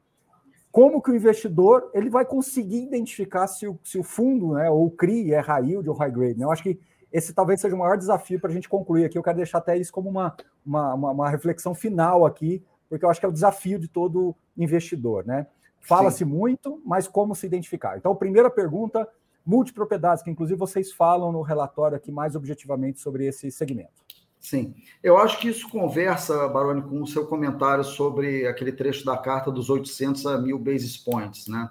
[0.71, 4.87] como que o investidor ele vai conseguir identificar se o, se o fundo, né, ou
[4.87, 6.39] o CRI é high yield ou high grade.
[6.39, 6.45] Né?
[6.45, 6.79] Eu acho que
[7.11, 9.17] esse talvez seja o maior desafio para a gente concluir aqui.
[9.17, 13.09] Eu quero deixar até isso como uma, uma, uma, uma, reflexão final aqui, porque eu
[13.09, 15.45] acho que é o desafio de todo investidor, né?
[15.81, 17.97] Fala-se muito, mas como se identificar?
[17.97, 19.07] Então, primeira pergunta,
[19.45, 24.01] multipropriedades, que inclusive vocês falam no relatório aqui mais objetivamente sobre esse segmento.
[24.39, 24.73] Sim,
[25.03, 29.51] eu acho que isso conversa, Baroni, com o seu comentário sobre aquele trecho da carta
[29.51, 31.69] dos 800 a 1000 basis points, né?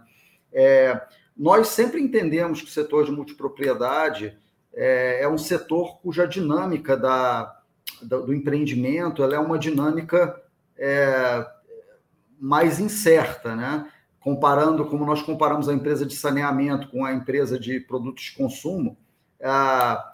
[0.52, 1.00] É,
[1.36, 4.36] nós sempre entendemos que o setor de multipropriedade
[4.72, 7.60] é, é um setor cuja dinâmica da,
[8.02, 10.40] do, do empreendimento ela é uma dinâmica
[10.76, 11.46] é,
[12.38, 13.90] mais incerta, né?
[14.20, 18.96] Comparando, como nós comparamos a empresa de saneamento com a empresa de produtos de consumo,
[19.42, 20.10] a,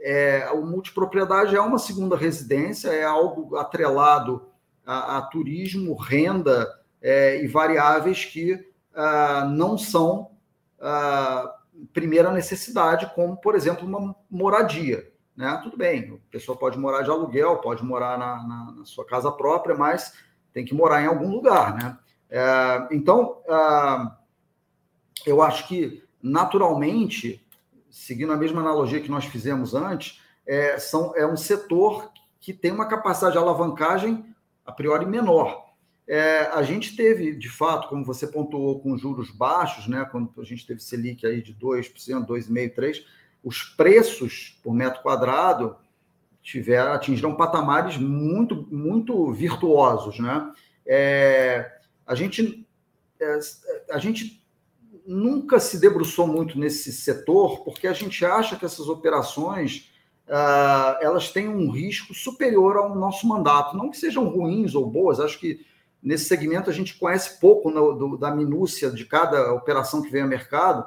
[0.00, 4.48] é, multipropriedade é uma segunda residência, é algo atrelado
[4.84, 6.66] a, a turismo, renda
[7.02, 10.30] é, e variáveis que a, não são
[11.92, 15.10] primeira necessidade, como, por exemplo, uma moradia.
[15.36, 15.58] Né?
[15.62, 19.30] Tudo bem, a pessoa pode morar de aluguel, pode morar na, na, na sua casa
[19.30, 20.14] própria, mas
[20.52, 21.74] tem que morar em algum lugar.
[21.74, 21.98] Né?
[22.30, 24.10] É, então, é,
[25.26, 27.44] eu acho que, naturalmente,
[27.90, 32.70] seguindo a mesma analogia que nós fizemos antes, é, são, é um setor que tem
[32.70, 34.24] uma capacidade de alavancagem
[34.64, 35.70] a priori menor.
[36.06, 40.44] É, a gente teve, de fato, como você pontuou, com juros baixos, né, quando a
[40.44, 43.04] gente teve Selic aí de 2%, 2,5%, 3%,
[43.42, 45.76] os preços por metro quadrado
[46.42, 50.18] tiveram, atingiram patamares muito, muito virtuosos.
[50.18, 50.52] Né?
[50.86, 51.79] É,
[52.10, 52.66] a, gente,
[53.20, 53.38] é,
[53.90, 54.44] a gente
[55.06, 59.90] nunca se debruçou muito nesse setor, porque a gente acha que essas operações
[60.28, 63.76] uh, elas têm um risco superior ao nosso mandato.
[63.76, 65.64] Não que sejam ruins ou boas, acho que
[66.02, 70.86] Nesse segmento, a gente conhece pouco da minúcia de cada operação que vem ao mercado.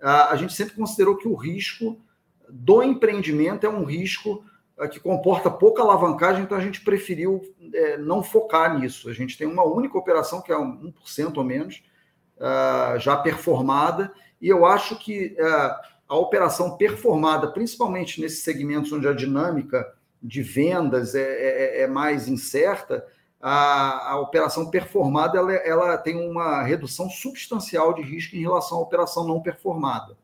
[0.00, 2.00] A, a gente sempre considerou que o risco
[2.48, 4.44] do empreendimento é um risco
[4.90, 7.40] que comporta pouca alavancagem, então a gente preferiu
[7.72, 9.08] é, não focar nisso.
[9.08, 11.82] A gente tem uma única operação, que é um 1% ou menos,
[12.36, 19.08] uh, já performada, e eu acho que uh, a operação performada, principalmente nesses segmentos onde
[19.08, 23.06] a dinâmica de vendas é, é, é mais incerta,
[23.40, 28.80] a, a, operação performada ela, ela tem uma redução substancial de risco em relação à
[28.80, 30.16] operação não performada.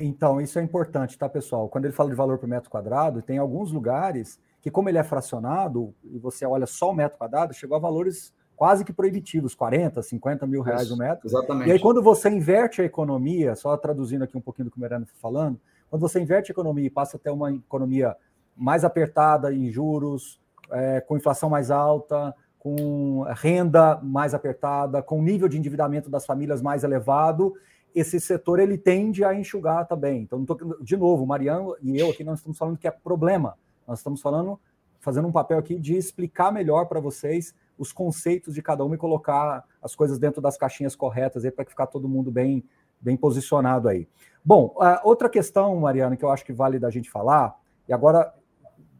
[0.00, 1.68] Então, isso é importante, tá, pessoal?
[1.68, 5.04] Quando ele fala de valor por metro quadrado, tem alguns lugares que, como ele é
[5.04, 10.02] fracionado, e você olha só o metro quadrado, chegou a valores quase que proibitivos, 40,
[10.02, 11.26] 50 mil reais isso, o metro.
[11.26, 11.68] Exatamente.
[11.68, 14.80] E aí, quando você inverte a economia, só traduzindo aqui um pouquinho do que o
[14.80, 18.16] Merano está falando, quando você inverte a economia e passa a ter uma economia
[18.56, 25.48] mais apertada em juros, é, com inflação mais alta, com renda mais apertada, com nível
[25.48, 27.54] de endividamento das famílias mais elevado,
[27.94, 30.22] esse setor ele tende a enxugar também.
[30.22, 33.98] Então, tô, de novo, Mariano e eu aqui não estamos falando que é problema, nós
[33.98, 34.58] estamos falando,
[35.00, 38.98] fazendo um papel aqui de explicar melhor para vocês os conceitos de cada um e
[38.98, 42.62] colocar as coisas dentro das caixinhas corretas aí para ficar todo mundo bem,
[43.00, 44.06] bem posicionado aí.
[44.44, 48.34] Bom, outra questão, Mariana, que eu acho que vale da gente falar, e agora,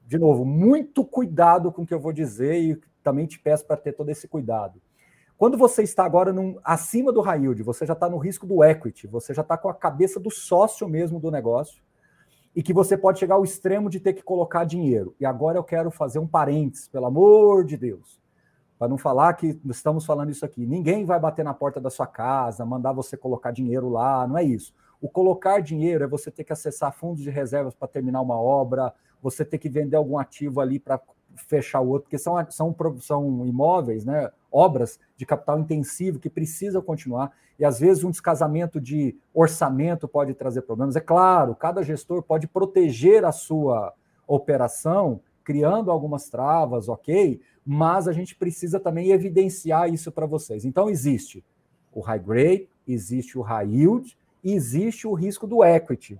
[0.07, 3.77] de novo, muito cuidado com o que eu vou dizer e também te peço para
[3.77, 4.81] ter todo esse cuidado.
[5.41, 8.63] Quando você está agora num, acima do high yield, você já está no risco do
[8.63, 11.83] equity, você já está com a cabeça do sócio mesmo do negócio,
[12.55, 15.17] e que você pode chegar ao extremo de ter que colocar dinheiro.
[15.19, 18.21] E agora eu quero fazer um parênteses, pelo amor de Deus,
[18.79, 20.67] para não falar que estamos falando isso aqui.
[20.67, 24.45] Ninguém vai bater na porta da sua casa, mandar você colocar dinheiro lá, não é
[24.45, 24.75] isso.
[25.01, 28.93] O colocar dinheiro é você ter que acessar fundos de reservas para terminar uma obra,
[29.23, 31.01] você ter que vender algum ativo ali para
[31.37, 36.83] fechar o outro, porque são, são, são imóveis, né, obras de capital intensivo que precisam
[36.83, 40.97] continuar, e às vezes um descasamento de orçamento pode trazer problemas.
[40.97, 43.93] É claro, cada gestor pode proteger a sua
[44.27, 50.65] operação, criando algumas travas, ok, mas a gente precisa também evidenciar isso para vocês.
[50.65, 51.45] Então, existe
[51.93, 56.19] o high grade, existe o high yield, e existe o risco do equity.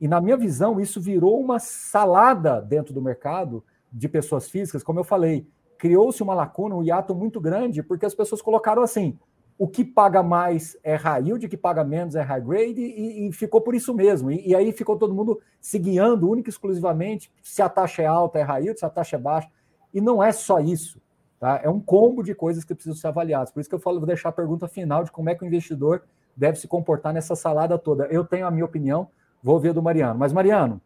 [0.00, 3.64] E na minha visão, isso virou uma salada dentro do mercado
[3.96, 5.46] de pessoas físicas, como eu falei,
[5.78, 9.18] criou-se uma lacuna, um hiato muito grande, porque as pessoas colocaram assim:
[9.58, 13.28] o que paga mais é high yield, o que paga menos é high grade, e,
[13.28, 14.30] e ficou por isso mesmo.
[14.30, 18.06] E, e, aí ficou todo mundo se guiando única e exclusivamente se a taxa é
[18.06, 19.48] alta é high yield, se a taxa é baixa.
[19.94, 21.00] E não é só isso.
[21.40, 21.60] Tá?
[21.62, 23.50] É um combo de coisas que precisam ser avaliadas.
[23.50, 25.46] Por isso que eu falo, vou deixar a pergunta final de como é que o
[25.46, 26.02] investidor
[26.36, 28.04] deve se comportar nessa salada toda.
[28.06, 29.08] Eu tenho a minha opinião,
[29.42, 30.18] vou ver do Mariano.
[30.18, 30.82] Mas, Mariano,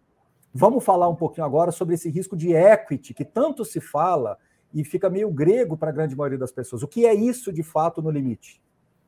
[0.52, 4.36] Vamos falar um pouquinho agora sobre esse risco de equity que tanto se fala
[4.74, 6.82] e fica meio grego para a grande maioria das pessoas.
[6.82, 8.60] O que é isso de fato no limite?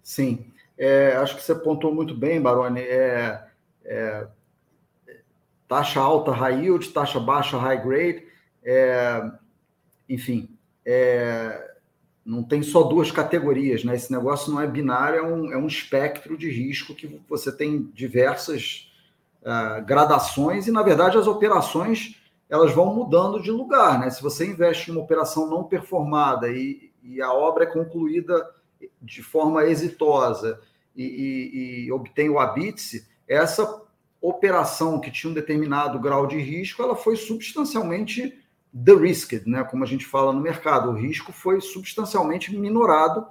[0.02, 2.80] Sim, é, acho que você pontuou muito bem, Baroni.
[2.80, 3.44] É,
[3.84, 4.26] é,
[5.68, 8.24] taxa alta, high yield, taxa baixa, high grade.
[8.64, 9.30] É,
[10.08, 11.72] enfim, é,
[12.24, 13.94] não tem só duas categorias, né?
[13.94, 17.90] Esse negócio não é binário, é um, é um espectro de risco que você tem
[17.94, 18.91] diversas
[19.42, 23.98] uh, gradações e, na verdade, as operações elas vão mudando de lugar.
[23.98, 24.10] Né?
[24.10, 28.46] Se você investe em uma operação não performada e, e a obra é concluída
[29.00, 30.60] de forma exitosa
[30.94, 33.82] e, e, e obtém o habite essa
[34.20, 38.38] operação que tinha um determinado grau de risco, ela foi substancialmente
[38.72, 39.64] de-risked, né?
[39.64, 40.90] como a gente fala no mercado.
[40.90, 43.26] O risco foi substancialmente minorado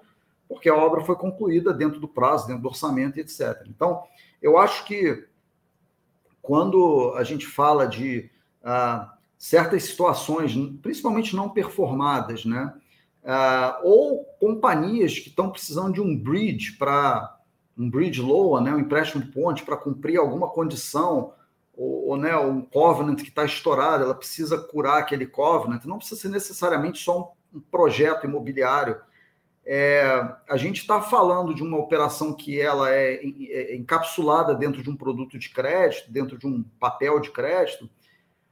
[0.47, 3.63] porque a obra foi concluída dentro do prazo, dentro do orçamento, etc.
[3.67, 4.03] Então,
[4.41, 5.25] eu acho que
[6.41, 8.29] quando a gente fala de
[8.63, 12.73] ah, certas situações, principalmente não performadas, né?
[13.23, 17.37] Ah, ou companhias que estão precisando de um bridge para
[17.77, 21.33] um bridge loan, né, um empréstimo ponte para cumprir alguma condição,
[21.75, 26.21] ou, ou né, um covenant que está estourado, ela precisa curar aquele covenant, não precisa
[26.21, 28.97] ser necessariamente só um, um projeto imobiliário
[29.65, 30.03] é,
[30.49, 34.95] a gente está falando de uma operação que ela é, é encapsulada dentro de um
[34.95, 37.89] produto de crédito, dentro de um papel de crédito,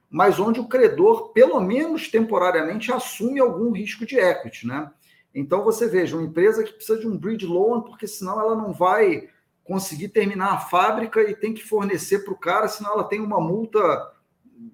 [0.09, 4.91] mas onde o credor, pelo menos temporariamente, assume algum risco de equity, né?
[5.33, 8.73] Então você veja, uma empresa que precisa de um bridge loan, porque senão ela não
[8.73, 9.29] vai
[9.63, 13.39] conseguir terminar a fábrica e tem que fornecer para o cara, senão ela tem uma
[13.39, 14.11] multa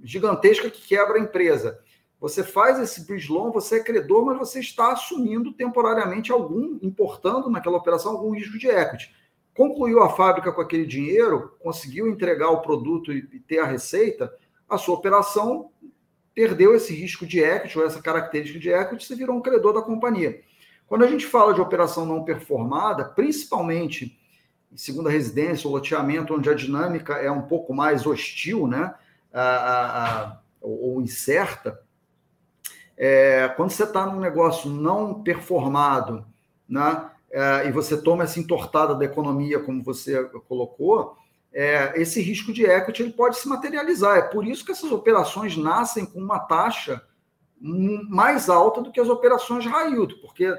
[0.01, 1.79] gigantesca que quebra a empresa.
[2.19, 7.49] Você faz esse bridge loan, você é credor, mas você está assumindo temporariamente algum, importando
[7.49, 9.13] naquela operação algum risco de equity.
[9.53, 14.33] Concluiu a fábrica com aquele dinheiro, conseguiu entregar o produto e ter a receita,
[14.67, 15.71] a sua operação
[16.33, 19.81] perdeu esse risco de equity ou essa característica de equity, você virou um credor da
[19.81, 20.41] companhia.
[20.87, 24.19] Quando a gente fala de operação não performada, principalmente
[24.71, 28.93] em segunda residência ou loteamento, onde a dinâmica é um pouco mais hostil, né?
[29.33, 31.81] A, a, a, ou incerta,
[32.97, 36.25] é, quando você está num negócio não performado,
[36.67, 41.17] né, é, e você toma essa entortada da economia, como você colocou,
[41.51, 44.17] é, esse risco de equity ele pode se materializar.
[44.17, 47.01] É por isso que essas operações nascem com uma taxa
[47.59, 50.53] mais alta do que as operações yield, porque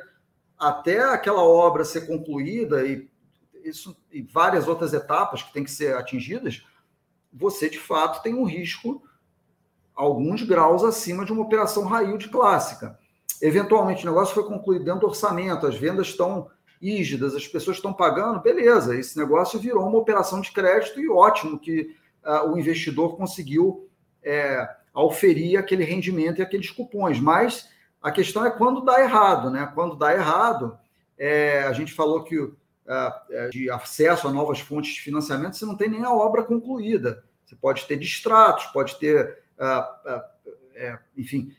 [0.59, 3.09] até aquela obra ser concluída e,
[3.63, 6.65] isso, e várias outras etapas que têm que ser atingidas,
[7.33, 9.03] você de fato tem um risco
[9.97, 12.99] alguns graus acima de uma operação high yield clássica.
[13.41, 16.49] Eventualmente o negócio foi concluído dentro do orçamento, as vendas estão
[16.81, 21.59] rígidas, as pessoas estão pagando, beleza, esse negócio virou uma operação de crédito e ótimo
[21.59, 23.89] que uh, o investidor conseguiu
[24.23, 27.19] é, auferir aquele rendimento e aqueles cupons.
[27.21, 27.69] Mas
[28.03, 29.71] a questão é quando dá errado, né?
[29.75, 30.79] Quando dá errado,
[31.19, 35.77] é, a gente falou que uh, de acesso a novas fontes de financiamento, você não
[35.77, 37.25] tem nem a obra concluída.
[37.45, 39.39] Você pode ter distratos, pode ter,
[41.17, 41.53] enfim,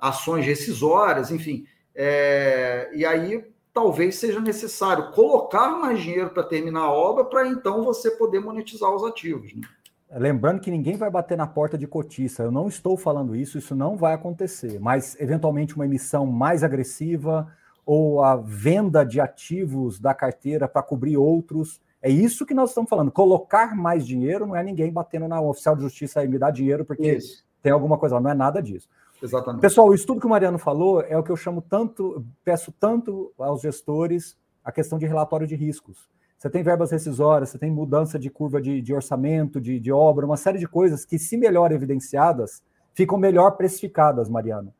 [0.00, 1.66] ações rescisórias, enfim.
[1.94, 3.44] É, e aí
[3.74, 8.90] talvez seja necessário colocar mais dinheiro para terminar a obra, para então você poder monetizar
[8.94, 9.54] os ativos.
[9.54, 9.62] Né?
[10.10, 12.42] Lembrando que ninguém vai bater na porta de cotista.
[12.42, 14.80] Eu não estou falando isso, isso não vai acontecer.
[14.80, 17.52] Mas, eventualmente, uma emissão mais agressiva
[17.84, 21.80] ou a venda de ativos da carteira para cobrir outros.
[22.00, 23.10] É isso que nós estamos falando.
[23.10, 26.84] Colocar mais dinheiro não é ninguém batendo na oficial de justiça e me dar dinheiro
[26.84, 27.44] porque isso.
[27.62, 28.20] tem alguma coisa.
[28.20, 28.88] Não é nada disso.
[29.22, 29.60] Exatamente.
[29.60, 33.32] Pessoal, o estudo que o Mariano falou é o que eu chamo tanto, peço tanto
[33.38, 36.08] aos gestores a questão de relatório de riscos.
[36.38, 40.24] Você tem verbas rescisórias, você tem mudança de curva de, de orçamento, de, de, obra,
[40.24, 42.62] uma série de coisas que, se melhor evidenciadas,
[42.94, 44.72] ficam melhor precificadas, Mariano.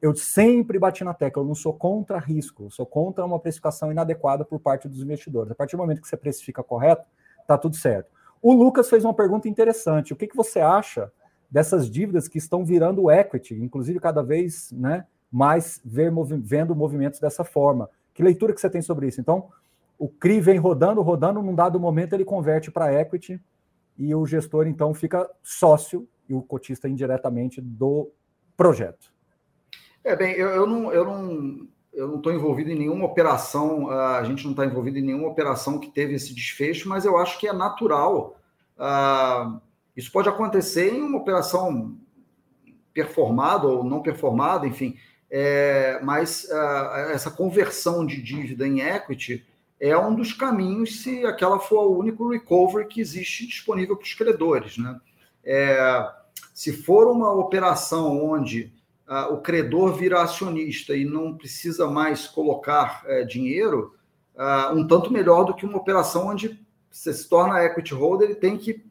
[0.00, 3.90] Eu sempre bati na tecla, eu não sou contra risco, eu sou contra uma precificação
[3.90, 5.52] inadequada por parte dos investidores.
[5.52, 7.06] A partir do momento que você precifica correto,
[7.40, 8.10] está tudo certo.
[8.40, 10.12] O Lucas fez uma pergunta interessante.
[10.12, 11.12] O que, que você acha
[11.50, 17.42] dessas dívidas que estão virando equity, inclusive cada vez né, mais ver, vendo movimentos dessa
[17.42, 17.90] forma.
[18.14, 19.20] Que leitura que você tem sobre isso?
[19.20, 19.48] Então,
[19.98, 23.40] o CRI vem rodando, rodando, num dado momento ele converte para equity
[23.98, 28.10] e o gestor então fica sócio e o cotista indiretamente do
[28.56, 29.12] projeto.
[30.02, 34.22] É bem, eu, eu não, eu não, eu não estou envolvido em nenhuma operação, a
[34.24, 37.46] gente não está envolvido em nenhuma operação que teve esse desfecho, mas eu acho que
[37.46, 38.38] é natural.
[38.78, 39.60] Uh,
[39.96, 41.96] isso pode acontecer em uma operação
[42.94, 44.96] performada ou não performada, enfim,
[45.30, 49.46] é, mas uh, essa conversão de dívida em equity
[49.78, 54.14] é um dos caminhos se aquela for o único recovery que existe disponível para os
[54.14, 54.76] credores.
[54.76, 55.00] Né?
[55.44, 56.10] É,
[56.52, 58.72] se for uma operação onde
[59.30, 63.94] o credor vira acionista e não precisa mais colocar uh, dinheiro,
[64.74, 68.56] um tanto melhor do que uma operação onde você se torna equity holder e tem
[68.56, 68.82] que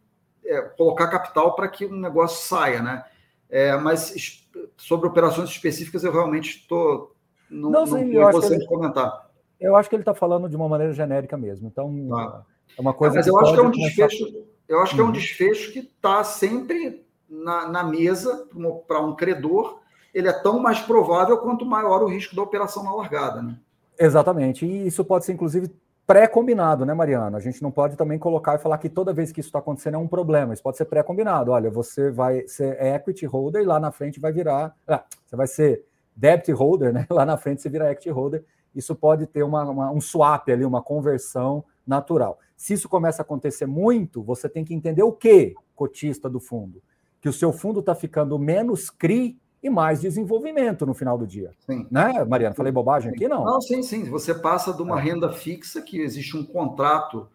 [0.46, 3.06] é, colocar capital para que o negócio saia, né?
[3.50, 4.46] É, mas
[4.78, 7.16] sobre operações específicas eu realmente estou
[7.50, 9.30] não, não, sim, não tenho ele, comentar.
[9.60, 11.68] Eu acho que ele está falando de uma maneira genérica mesmo.
[11.68, 12.44] Então ah.
[12.78, 13.16] é uma coisa.
[13.16, 14.46] mas eu acho que é um desfecho.
[14.68, 15.12] Eu acho que é um uhum.
[15.12, 18.48] desfecho que está sempre na, na mesa
[18.88, 19.80] para um credor.
[20.14, 23.58] Ele é tão mais provável quanto maior o risco da operação na largada, né?
[23.98, 24.66] Exatamente.
[24.66, 25.70] E isso pode ser, inclusive,
[26.08, 27.38] pré-combinado, né, Mariana?
[27.38, 29.96] A gente não pode também colocar e falar que toda vez que isso está acontecendo
[29.96, 30.54] é um problema.
[30.54, 31.52] Isso pode ser pré-combinado.
[31.52, 34.76] Olha, você vai ser equity holder e lá na frente vai virar.
[34.88, 35.86] Ah, você vai ser
[36.16, 37.06] debt holder, né?
[37.12, 38.44] Lá na frente você vira equity holder.
[38.76, 42.40] Isso pode ter uma, uma, um swap ali, uma conversão natural.
[42.58, 46.82] Se isso começa a acontecer muito, você tem que entender o que, cotista do fundo?
[47.22, 51.52] Que o seu fundo está ficando menos CRI e mais desenvolvimento no final do dia.
[51.60, 51.86] Sim.
[51.92, 52.56] Né, Mariana?
[52.56, 53.28] Falei bobagem aqui?
[53.28, 53.44] Não.
[53.44, 54.04] Não, sim, sim.
[54.06, 55.04] Você passa de uma é.
[55.04, 57.28] renda fixa, que existe um contrato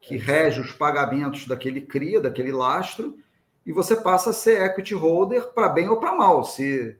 [0.00, 3.16] que rege os pagamentos daquele CRIA, daquele lastro,
[3.64, 6.42] e você passa a ser equity holder para bem ou para mal.
[6.42, 6.96] Se,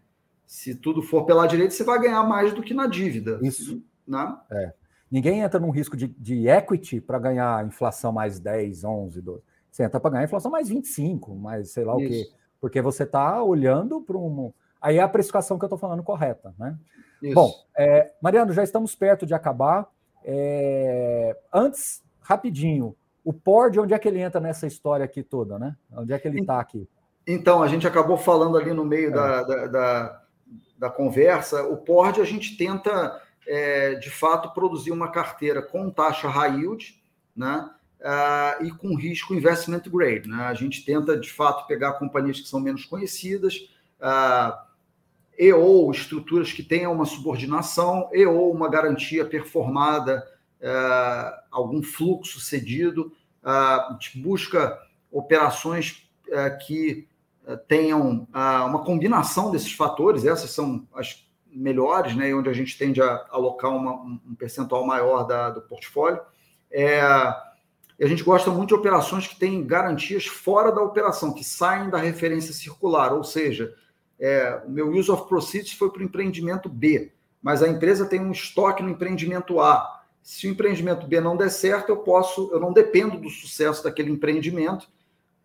[0.47, 3.41] se tudo for pela direita, você vai ganhar mais do que na dívida.
[3.43, 3.83] Isso.
[4.07, 4.37] Né?
[4.51, 4.73] É.
[5.11, 9.43] Ninguém entra num risco de, de equity para ganhar inflação mais 10, 11, 12.
[9.71, 12.05] Você entra para ganhar inflação mais 25, mais sei lá Isso.
[12.05, 12.31] o quê.
[12.61, 16.55] Porque você está olhando para um, Aí é a precificação que eu estou falando correta,
[16.59, 16.77] né?
[17.23, 17.35] Isso.
[17.35, 19.87] Bom, é, Mariano, já estamos perto de acabar.
[20.25, 25.77] É, antes, rapidinho, o PORD, onde é que ele entra nessa história aqui toda, né?
[25.93, 26.89] Onde é que ele está aqui?
[27.27, 29.13] Então, a gente acabou falando ali no meio é.
[29.13, 30.23] da, da, da,
[30.79, 31.63] da, conversa.
[31.65, 37.01] O PORD, a gente tenta, é, de fato, produzir uma carteira com taxa high yield,
[37.37, 37.71] né?
[38.01, 40.27] Uh, e com risco investment grade.
[40.27, 40.43] Né?
[40.45, 43.69] A gente tenta, de fato, pegar companhias que são menos conhecidas,
[44.01, 44.70] uh,
[45.41, 50.23] e ou estruturas que tenham uma subordinação, e ou uma garantia performada,
[50.61, 53.11] uh, algum fluxo cedido.
[53.43, 54.79] Uh, a gente busca
[55.11, 57.09] operações uh, que
[57.67, 63.27] tenham uma combinação desses fatores, essas são as melhores, né, onde a gente tende a
[63.31, 66.21] alocar uma, um percentual maior da, do portfólio.
[66.71, 71.91] É, a gente gosta muito de operações que têm garantias fora da operação, que saem
[71.91, 73.75] da referência circular, ou seja,
[74.21, 77.11] é, o meu use of proceeds foi para o empreendimento B,
[77.43, 80.03] mas a empresa tem um estoque no empreendimento A.
[80.23, 84.11] Se o empreendimento B não der certo, eu posso, eu não dependo do sucesso daquele
[84.11, 84.87] empreendimento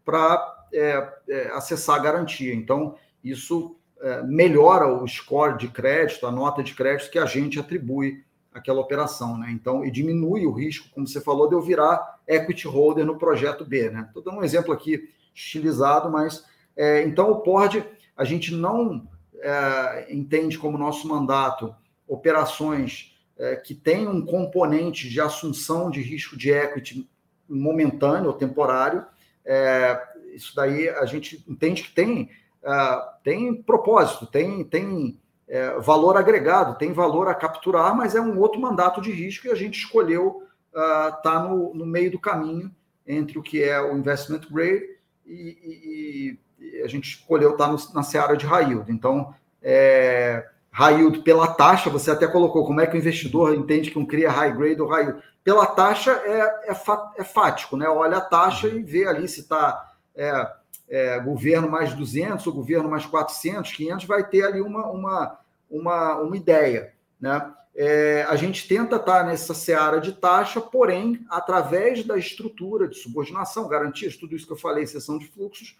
[0.03, 2.53] para é, é, acessar a garantia.
[2.53, 7.57] Então, isso é, melhora o score de crédito, a nota de crédito que a gente
[7.57, 9.51] atribui àquela operação, né?
[9.51, 13.63] Então, e diminui o risco, como você falou, de eu virar equity holder no projeto
[13.63, 14.03] B, né?
[14.07, 16.45] Estou dando um exemplo aqui estilizado, mas
[16.75, 17.85] é, então o PORD
[18.15, 19.07] a gente não
[19.41, 21.75] é, entende como nosso mandato
[22.07, 27.09] operações é, que têm um componente de assunção de risco de equity
[27.47, 29.05] momentâneo ou temporário.
[29.43, 30.01] É,
[30.33, 32.29] isso daí a gente entende que tem,
[32.63, 38.39] é, tem propósito, tem, tem é, valor agregado, tem valor a capturar, mas é um
[38.39, 42.19] outro mandato de risco e a gente escolheu estar uh, tá no, no meio do
[42.19, 42.73] caminho
[43.07, 44.83] entre o que é o investment grade
[45.25, 46.39] e, e
[46.83, 48.91] a gente escolheu estar no, na seara de yield.
[48.91, 50.45] Então, é,
[50.79, 54.31] yield pela taxa, você até colocou como é que o investidor entende que um cria
[54.31, 55.21] high grade ou yield.
[55.43, 56.75] Pela taxa é, é,
[57.17, 57.87] é fático, né?
[57.87, 60.51] Olha a taxa e vê ali se está é,
[60.89, 65.39] é, governo mais 200 ou governo mais 400, 500, vai ter ali uma, uma,
[65.69, 67.51] uma, uma ideia, né?
[67.77, 73.67] É, a gente tenta estar nessa seara de taxa, porém, através da estrutura de subordinação,
[73.67, 75.75] garantias, tudo isso que eu falei, seção de fluxos,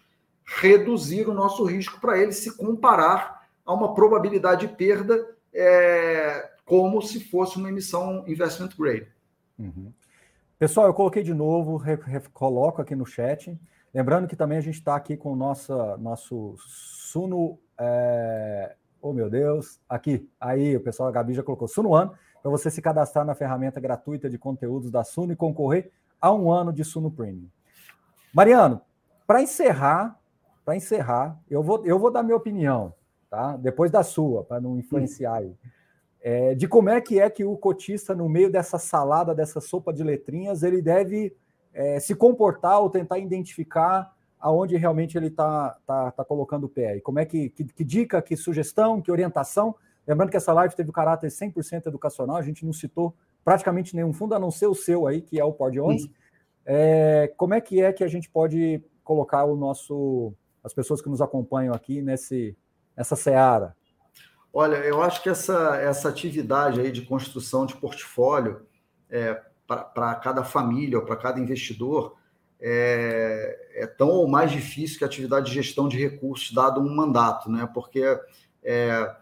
[0.46, 7.02] reduzir o nosso risco para ele se comparar a uma probabilidade de perda é, como
[7.02, 9.08] se fosse uma emissão investment grade.
[9.58, 9.92] Uhum.
[10.58, 11.82] Pessoal, eu coloquei de novo,
[12.32, 13.58] coloco aqui no chat.
[13.92, 17.58] Lembrando que também a gente está aqui com o nosso, nosso Suno.
[17.78, 18.74] É...
[19.00, 22.10] Oh, meu Deus, aqui, aí o pessoal, a Gabi já colocou Suno One,
[22.42, 25.90] para você se cadastrar na ferramenta gratuita de conteúdos da Suno e concorrer
[26.20, 27.48] a um ano de Suno Premium.
[28.32, 28.80] Mariano,
[29.26, 30.18] para encerrar,
[30.66, 32.92] para encerrar, eu vou, eu vou dar minha opinião
[33.36, 33.56] tá?
[33.56, 35.54] Depois da sua, para não influenciar aí.
[36.22, 39.92] É, de como é que é que o cotista, no meio dessa salada, dessa sopa
[39.92, 41.36] de letrinhas, ele deve
[41.72, 46.96] é, se comportar ou tentar identificar aonde realmente ele está tá, tá colocando o pé.
[46.96, 49.74] E como é que, que, que, dica, que sugestão, que orientação.
[50.06, 53.14] Lembrando que essa live teve o caráter 100% educacional, a gente não citou
[53.44, 56.10] praticamente nenhum fundo, a não ser o seu aí, que é o Pod 11.
[56.64, 60.32] É, como é que é que a gente pode colocar o nosso,
[60.66, 62.56] as pessoas que nos acompanham aqui nesse,
[62.96, 63.76] essa seara?
[64.52, 68.66] Olha, eu acho que essa, essa atividade aí de construção de portfólio
[69.08, 72.16] é, para cada família ou para cada investidor
[72.60, 76.94] é, é, tão ou mais difícil que a atividade de gestão de recursos, dado um
[76.94, 77.68] mandato, né?
[77.72, 78.02] Porque
[78.64, 79.16] é,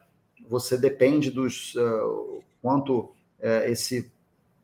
[0.48, 4.10] você depende dos uh, quanto é, esse,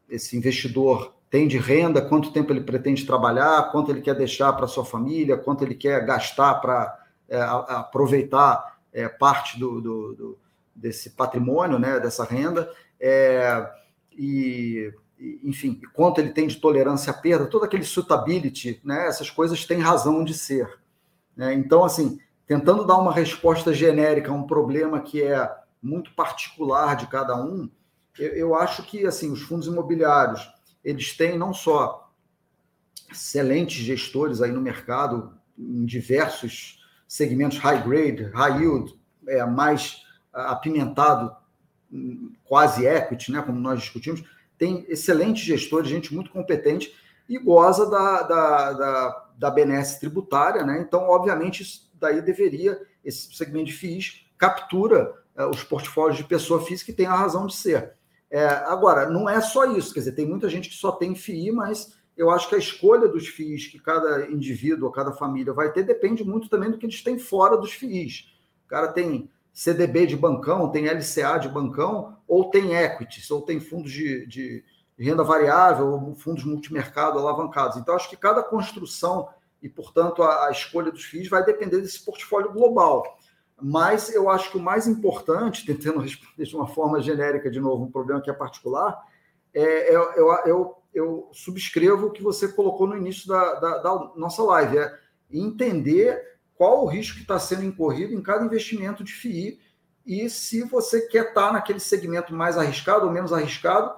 [0.09, 4.67] esse investidor tem de renda, quanto tempo ele pretende trabalhar, quanto ele quer deixar para
[4.67, 10.39] sua família, quanto ele quer gastar para é, aproveitar é, parte do, do, do,
[10.75, 12.69] desse patrimônio, né, dessa renda,
[12.99, 13.71] é,
[14.13, 14.93] e,
[15.45, 19.79] enfim, quanto ele tem de tolerância à perda, todo aquele suitability, né, essas coisas têm
[19.79, 20.81] razão de ser.
[21.37, 21.55] Né?
[21.55, 25.49] Então, assim, tentando dar uma resposta genérica a um problema que é
[25.81, 27.71] muito particular de cada um,
[28.19, 30.51] eu, eu acho que assim os fundos imobiliários
[30.85, 32.13] eles têm não só
[33.11, 41.35] excelentes gestores aí no mercado em diversos segmentos high grade, high yield, é, mais apimentado,
[42.45, 44.23] quase equity, né, como nós discutimos,
[44.57, 46.95] tem excelentes gestores, gente muito competente
[47.29, 50.81] e goza da, da, da, da benesse tributária, né?
[50.81, 56.61] Então, obviamente, isso daí deveria, esse segmento de FIIs captura é, os portfólios de pessoa
[56.65, 57.95] física que tem a razão de ser.
[58.31, 61.51] É, agora, não é só isso, quer dizer, tem muita gente que só tem FII,
[61.51, 65.83] mas eu acho que a escolha dos FIIs que cada indivíduo cada família vai ter
[65.83, 68.33] depende muito também do que eles têm fora dos FIIs.
[68.67, 73.59] O cara tem CDB de bancão, tem LCA de bancão, ou tem equities, ou tem
[73.59, 74.65] fundos de, de
[74.99, 77.77] renda variável, ou fundos multimercado alavancados.
[77.79, 79.29] Então, acho que cada construção
[79.63, 83.19] e, portanto, a, a escolha dos FIIs vai depender desse portfólio global.
[83.63, 87.85] Mas eu acho que o mais importante, tentando responder de uma forma genérica, de novo,
[87.85, 89.01] um problema que é particular,
[89.53, 94.13] é, é, eu, eu eu subscrevo o que você colocou no início da, da, da
[94.17, 94.99] nossa live, é
[95.31, 99.61] entender qual o risco que está sendo incorrido em cada investimento de FII
[100.05, 103.95] e se você quer estar tá naquele segmento mais arriscado ou menos arriscado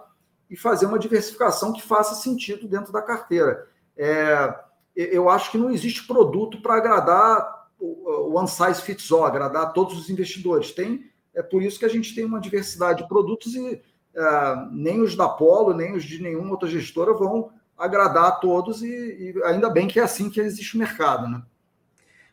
[0.50, 3.66] e fazer uma diversificação que faça sentido dentro da carteira.
[3.96, 4.54] É,
[4.94, 10.08] eu acho que não existe produto para agradar one size fits all, agradar todos os
[10.08, 10.72] investidores.
[10.72, 13.82] Tem É por isso que a gente tem uma diversidade de produtos e
[14.16, 18.82] uh, nem os da Polo, nem os de nenhuma outra gestora vão agradar a todos,
[18.82, 21.42] e, e ainda bem que é assim que existe o mercado, né?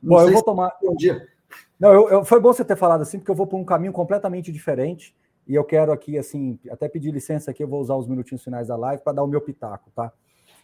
[0.01, 0.71] Não Bom, eu vou tomar.
[0.83, 1.27] Um dia.
[1.79, 3.91] Não, eu, eu, foi bom você ter falado assim, porque eu vou por um caminho
[3.91, 5.15] completamente diferente.
[5.47, 8.67] E eu quero aqui, assim, até pedir licença aqui, eu vou usar os minutinhos finais
[8.67, 10.13] da live para dar o meu pitaco, tá?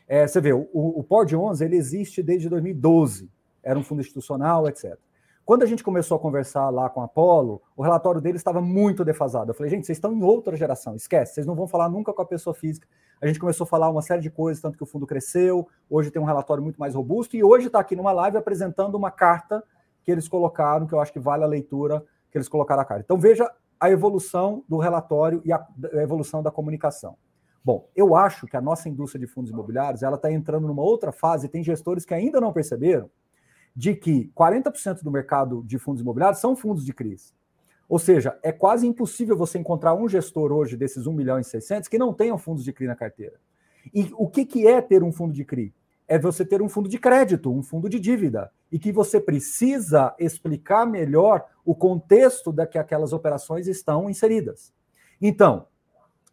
[0.07, 3.27] É, você vê, o, o POD 11 ele existe desde 2012,
[3.65, 4.97] era um fundo institucional, etc.
[5.43, 9.05] Quando a gente começou a conversar lá com a Apollo, o relatório dele estava muito
[9.05, 9.51] defasado.
[9.51, 12.21] Eu falei, gente, vocês estão em outra geração, esquece, vocês não vão falar nunca com
[12.21, 12.87] a pessoa física.
[13.21, 16.09] A gente começou a falar uma série de coisas, tanto que o fundo cresceu, hoje
[16.09, 19.63] tem um relatório muito mais robusto, e hoje está aqui numa live apresentando uma carta
[20.03, 23.01] que eles colocaram, que eu acho que vale a leitura que eles colocaram a cara.
[23.01, 23.49] Então veja
[23.79, 27.17] a evolução do relatório e a, a evolução da comunicação.
[27.63, 31.11] Bom, eu acho que a nossa indústria de fundos imobiliários ela está entrando numa outra
[31.11, 31.47] fase.
[31.47, 33.09] Tem gestores que ainda não perceberam
[33.75, 37.33] de que 40% do mercado de fundos imobiliários são fundos de crise.
[37.87, 41.87] Ou seja, é quase impossível você encontrar um gestor hoje desses 1 milhão e 600
[41.87, 43.35] que não tenham fundos de CRI na carteira.
[43.93, 45.73] E o que, que é ter um fundo de CRI?
[46.07, 50.15] É você ter um fundo de crédito, um fundo de dívida, e que você precisa
[50.19, 54.73] explicar melhor o contexto da que aquelas operações estão inseridas.
[55.21, 55.67] Então,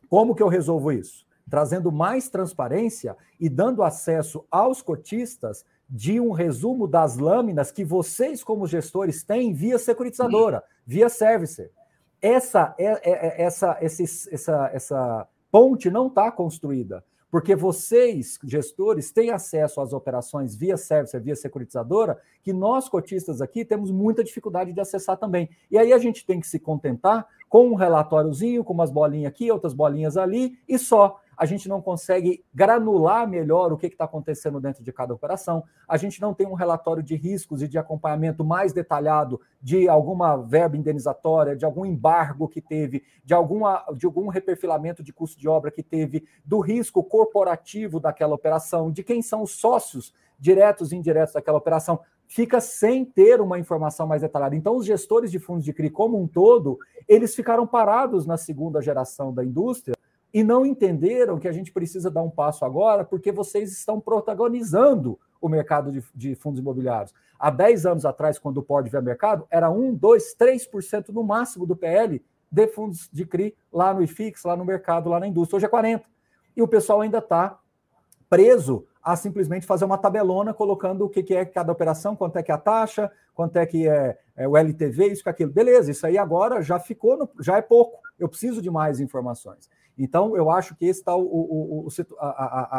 [0.09, 1.27] como que eu resolvo isso?
[1.49, 8.43] Trazendo mais transparência e dando acesso aos cotistas de um resumo das lâminas que vocês,
[8.43, 11.71] como gestores, têm via securitizadora, via servicer.
[12.21, 19.11] Essa, é, é, é essa, esse, essa, essa ponte não está construída porque vocês, gestores,
[19.11, 24.71] têm acesso às operações via service, via securitizadora, que nós, cotistas aqui, temos muita dificuldade
[24.71, 25.49] de acessar também.
[25.71, 29.51] E aí a gente tem que se contentar com um relatóriozinho, com umas bolinhas aqui,
[29.51, 34.61] outras bolinhas ali, e só a gente não consegue granular melhor o que está acontecendo
[34.61, 38.45] dentro de cada operação, a gente não tem um relatório de riscos e de acompanhamento
[38.45, 44.29] mais detalhado de alguma verba indenizatória, de algum embargo que teve, de, alguma, de algum
[44.29, 49.43] reperfilamento de custo de obra que teve, do risco corporativo daquela operação, de quem são
[49.43, 54.55] os sócios diretos e indiretos daquela operação fica sem ter uma informação mais detalhada.
[54.55, 56.79] Então, os gestores de fundos de CRI como um todo,
[57.09, 59.95] eles ficaram parados na segunda geração da indústria,
[60.33, 65.19] e não entenderam que a gente precisa dar um passo agora, porque vocês estão protagonizando
[65.41, 67.13] o mercado de, de fundos imobiliários.
[67.39, 71.67] Há 10 anos atrás, quando o POD veio mercado, era 1, 2, 3% no máximo
[71.67, 75.57] do PL de fundos de CRI lá no IFIX, lá no mercado, lá na indústria.
[75.57, 76.03] Hoje é 40%.
[76.55, 77.59] E o pessoal ainda está
[78.29, 82.53] preso a simplesmente fazer uma tabelona colocando o que, é cada operação, quanto é que
[82.53, 85.51] é a taxa, quanto é que é, é o LTV, isso aquilo.
[85.51, 87.99] Beleza, isso aí agora já ficou, no, já é pouco.
[88.19, 89.69] Eu preciso de mais informações.
[89.97, 91.89] Então, eu acho que esse está o, o, o,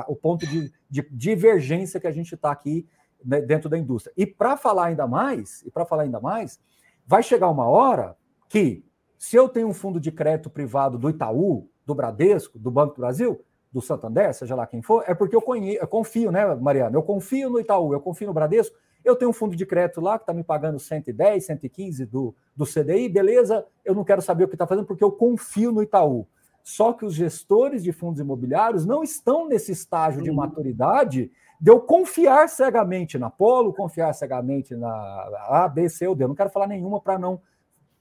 [0.07, 2.87] o, ponto de, de, divergência que a gente está aqui
[3.23, 4.13] né, dentro da indústria.
[4.17, 6.59] E para falar ainda mais, e para falar ainda mais,
[7.05, 8.17] vai chegar uma hora
[8.49, 8.83] que,
[9.17, 13.01] se eu tenho um fundo de crédito privado do Itaú, do Bradesco, do Banco do
[13.01, 16.95] Brasil, do Santander, seja lá quem for, é porque eu, eu confio, né, Mariana?
[16.95, 20.17] Eu confio no Itaú, eu confio no Bradesco, eu tenho um fundo de crédito lá
[20.17, 24.47] que está me pagando 110, 115 do, do CDI, beleza, eu não quero saber o
[24.47, 26.27] que está fazendo porque eu confio no Itaú.
[26.63, 31.79] Só que os gestores de fundos imobiliários não estão nesse estágio de maturidade de eu
[31.79, 34.89] confiar cegamente na Polo, confiar cegamente na
[35.47, 36.23] A, B, C ou D.
[36.23, 37.41] Eu não quero falar nenhuma para não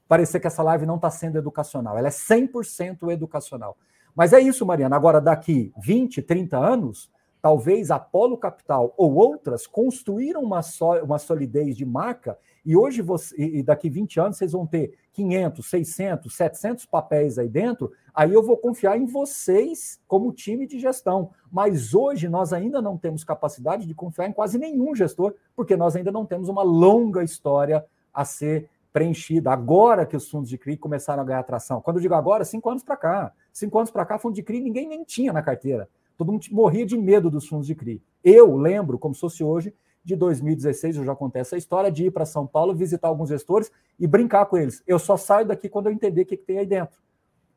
[0.07, 1.97] parecer que essa live não está sendo educacional.
[1.97, 3.77] Ela é 100% educacional.
[4.15, 4.95] Mas é isso, Mariana.
[4.95, 7.11] Agora, daqui 20, 30 anos,
[7.41, 13.01] talvez a Polo Capital ou outras construíram uma, so, uma solidez de marca e hoje,
[13.01, 18.33] você, e daqui 20 anos, vocês vão ter 500, 600, 700 papéis aí dentro, aí
[18.33, 21.31] eu vou confiar em vocês como time de gestão.
[21.51, 25.95] Mas hoje nós ainda não temos capacidade de confiar em quase nenhum gestor, porque nós
[25.95, 29.51] ainda não temos uma longa história a ser preenchida.
[29.51, 31.81] Agora que os fundos de CRI começaram a ganhar atração.
[31.81, 33.33] Quando eu digo agora, cinco anos para cá.
[33.51, 35.89] Cinco anos para cá, fundo de CRI ninguém nem tinha na carteira.
[36.17, 38.01] Todo mundo morria de medo dos fundos de CRI.
[38.23, 39.73] Eu lembro, como se fosse hoje,
[40.03, 43.71] de 2016, eu já contei essa história, de ir para São Paulo, visitar alguns gestores
[43.97, 44.83] e brincar com eles.
[44.85, 47.01] Eu só saio daqui quando eu entender o que, que tem aí dentro.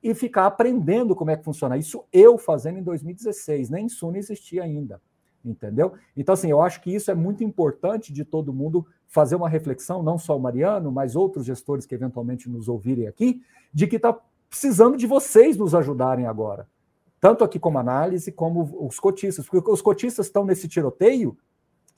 [0.03, 1.77] E ficar aprendendo como é que funciona.
[1.77, 5.01] Isso eu fazendo em 2016, nem não existia ainda.
[5.45, 5.95] Entendeu?
[6.17, 10.03] Então, assim, eu acho que isso é muito importante de todo mundo fazer uma reflexão,
[10.03, 13.43] não só o Mariano, mas outros gestores que eventualmente nos ouvirem aqui,
[13.73, 14.17] de que está
[14.49, 16.69] precisando de vocês nos ajudarem agora.
[17.21, 19.49] Tanto aqui como análise, como os cotistas.
[19.49, 21.37] Porque os cotistas estão nesse tiroteio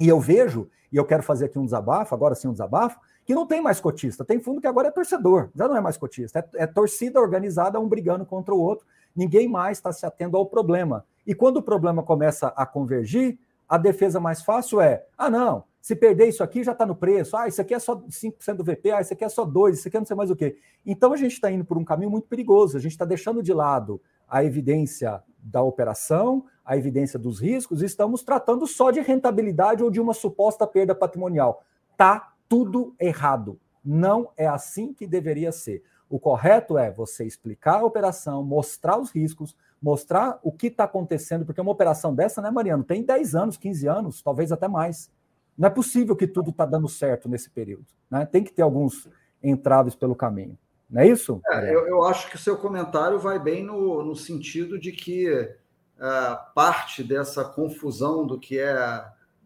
[0.00, 3.34] e eu vejo, e eu quero fazer aqui um desabafo, agora sim um desabafo, que
[3.34, 4.24] não tem mais cotista.
[4.24, 6.38] Tem fundo que agora é torcedor, já não é mais cotista.
[6.38, 8.86] É, é torcida organizada, um brigando contra o outro.
[9.14, 11.04] Ninguém mais está se atendo ao problema.
[11.26, 13.38] E quando o problema começa a convergir,
[13.68, 17.36] a defesa mais fácil é: ah, não, Se perder isso aqui, já está no preço.
[17.36, 19.88] Ah, isso aqui é só 5% do VP, ah, isso aqui é só 2%, isso
[19.88, 20.56] aqui é não sei mais o quê.
[20.86, 22.76] Então a gente está indo por um caminho muito perigoso.
[22.78, 28.22] A gente está deixando de lado a evidência da operação, a evidência dos riscos, estamos
[28.22, 31.62] tratando só de rentabilidade ou de uma suposta perda patrimonial.
[31.96, 33.58] Tá tudo errado.
[33.84, 35.82] Não é assim que deveria ser.
[36.10, 41.44] O correto é você explicar a operação, mostrar os riscos, mostrar o que está acontecendo,
[41.44, 45.10] porque uma operação dessa, né, Mariano, tem 10 anos, 15 anos, talvez até mais.
[45.56, 47.86] Não é possível que tudo está dando certo nesse período.
[48.10, 48.24] Né?
[48.26, 49.08] Tem que ter alguns
[49.42, 50.56] entraves pelo caminho.
[50.88, 51.40] Não é isso?
[51.50, 55.30] É, eu, eu, acho que o seu comentário vai bem no, no sentido de que
[55.30, 59.04] uh, parte dessa confusão do que é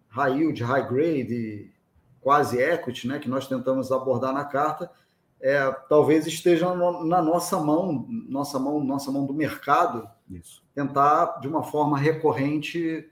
[0.09, 1.73] high yield, high grade,
[2.21, 4.91] quase equity, né, que nós tentamos abordar na carta,
[5.41, 10.63] é, talvez esteja na nossa mão, nossa mão, nossa mão do mercado, Isso.
[10.73, 13.11] tentar de uma forma recorrente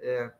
[0.00, 0.30] é,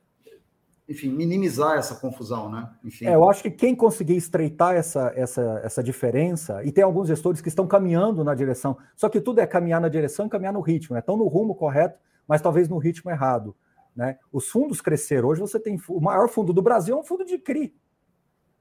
[0.91, 2.69] enfim, minimizar essa confusão, né?
[2.83, 3.07] Enfim.
[3.07, 7.41] É, eu acho que quem conseguir estreitar essa, essa, essa diferença, e tem alguns gestores
[7.41, 10.61] que estão caminhando na direção, só que tudo é caminhar na direção e caminhar no
[10.61, 11.01] ritmo, né?
[11.01, 13.55] Estão no rumo correto, mas talvez no ritmo errado.
[13.95, 14.19] Né?
[14.33, 15.29] Os fundos cresceram.
[15.29, 17.73] Hoje você tem o maior fundo do Brasil é um fundo de CRI.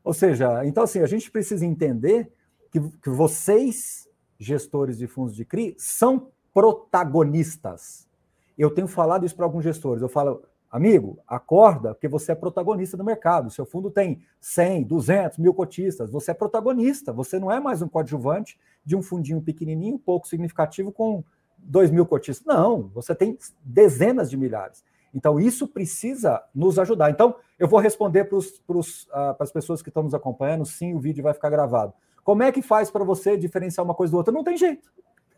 [0.03, 2.32] Ou seja, então assim, a gente precisa entender
[2.71, 4.07] que, que vocês,
[4.38, 8.07] gestores de fundos de CRI, são protagonistas.
[8.55, 10.03] Eu tenho falado isso para alguns gestores.
[10.03, 13.49] Eu falo, Amigo, acorda, porque você é protagonista do mercado.
[13.49, 16.11] Seu fundo tem 100, 200 mil cotistas.
[16.11, 17.11] Você é protagonista.
[17.11, 21.24] Você não é mais um coadjuvante de um fundinho pequenininho, pouco significativo, com
[21.57, 22.45] 2 mil cotistas.
[22.45, 24.84] Não, você tem dezenas de milhares.
[25.11, 27.09] Então, isso precisa nos ajudar.
[27.09, 30.67] Então, eu vou responder para uh, as pessoas que estão nos acompanhando.
[30.67, 31.93] Sim, o vídeo vai ficar gravado.
[32.24, 34.32] Como é que faz para você diferenciar uma coisa do outra?
[34.32, 34.88] Não tem jeito.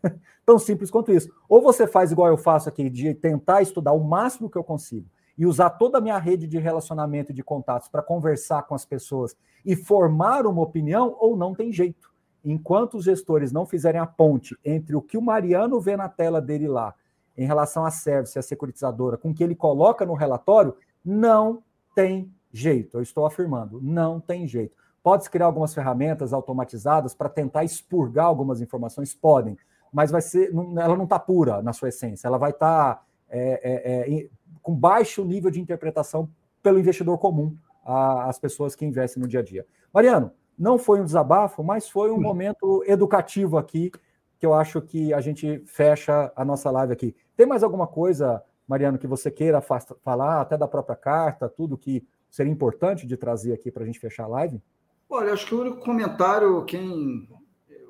[0.44, 1.32] Tão simples quanto isso.
[1.48, 5.08] Ou você faz igual eu faço aqui, de tentar estudar o máximo que eu consigo
[5.36, 8.84] e usar toda a minha rede de relacionamento e de contatos para conversar com as
[8.84, 12.10] pessoas e formar uma opinião, ou não tem jeito.
[12.44, 16.40] Enquanto os gestores não fizerem a ponte entre o que o Mariano vê na tela
[16.40, 16.94] dele lá,
[17.36, 20.74] em relação à service, a securitizadora, com o que ele coloca no relatório,
[21.04, 21.62] não
[21.94, 22.98] tem jeito.
[22.98, 24.76] Eu estou afirmando, não tem jeito.
[25.02, 29.14] Pode-se criar algumas ferramentas automatizadas para tentar expurgar algumas informações?
[29.14, 29.56] Podem,
[29.92, 33.60] mas vai ser, ela não está pura na sua essência, ela vai estar tá, é,
[33.62, 34.28] é, é,
[34.62, 36.28] com baixo nível de interpretação
[36.62, 39.66] pelo investidor comum, as pessoas que investem no dia a dia.
[39.92, 43.90] Mariano, não foi um desabafo, mas foi um momento educativo aqui,
[44.38, 47.16] que eu acho que a gente fecha a nossa live aqui.
[47.36, 52.06] Tem mais alguma coisa, Mariano, que você queira falar, até da própria carta, tudo que
[52.30, 54.62] seria importante de trazer aqui para a gente fechar a live?
[55.08, 57.28] Olha, acho que o único comentário, quem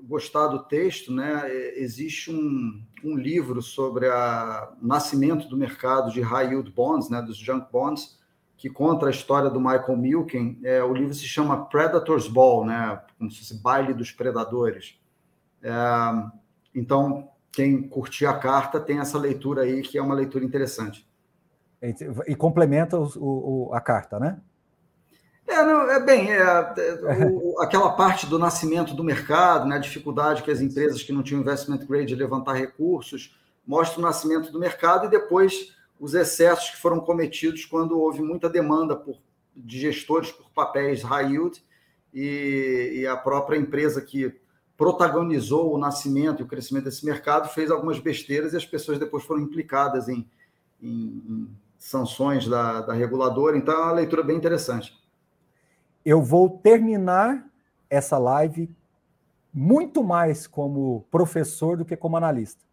[0.02, 6.48] gostar do texto, né, existe um, um livro sobre o nascimento do mercado de high
[6.48, 8.18] yield bonds, né, dos junk bonds,
[8.56, 10.60] que conta a história do Michael Milken.
[10.62, 14.98] É, o livro se chama Predator's Ball, né, como se fosse baile dos predadores.
[15.62, 15.72] É,
[16.74, 21.06] então, quem curtir a carta tem essa leitura aí, que é uma leitura interessante.
[22.26, 24.40] E complementa o, o, a carta, né?
[25.46, 29.80] É, não, é bem, é, é, o, aquela parte do nascimento do mercado, né, a
[29.80, 33.36] dificuldade que as empresas que não tinham investment grade de levantar recursos,
[33.66, 38.48] mostra o nascimento do mercado e depois os excessos que foram cometidos quando houve muita
[38.48, 39.16] demanda por,
[39.54, 41.62] de gestores por papéis high yield
[42.14, 44.34] e, e a própria empresa que
[44.76, 49.22] protagonizou o nascimento e o crescimento desse mercado fez algumas besteiras e as pessoas depois
[49.24, 50.26] foram implicadas em,
[50.82, 53.56] em, em sanções da, da reguladora.
[53.56, 55.01] Então, é uma leitura bem interessante
[56.04, 57.46] eu vou terminar
[57.88, 58.74] essa live
[59.52, 62.64] muito mais como professor do que como analista.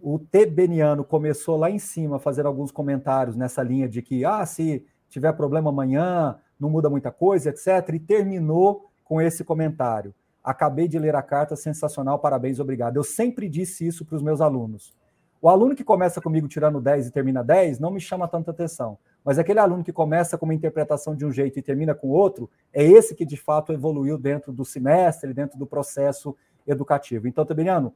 [0.00, 0.46] O T.
[0.46, 4.84] Beniano começou lá em cima a fazer alguns comentários nessa linha de que, ah, se
[5.08, 7.94] tiver problema amanhã, não muda muita coisa, etc.
[7.94, 10.14] E terminou com esse comentário.
[10.42, 12.96] Acabei de ler a carta, sensacional, parabéns, obrigado.
[12.96, 14.94] Eu sempre disse isso para os meus alunos.
[15.40, 18.98] O aluno que começa comigo tirando 10 e termina 10 não me chama tanta atenção.
[19.24, 22.50] Mas aquele aluno que começa com uma interpretação de um jeito e termina com outro,
[22.72, 26.34] é esse que de fato evoluiu dentro do semestre, dentro do processo
[26.66, 27.28] educativo.
[27.28, 27.94] Então, Tiberiano,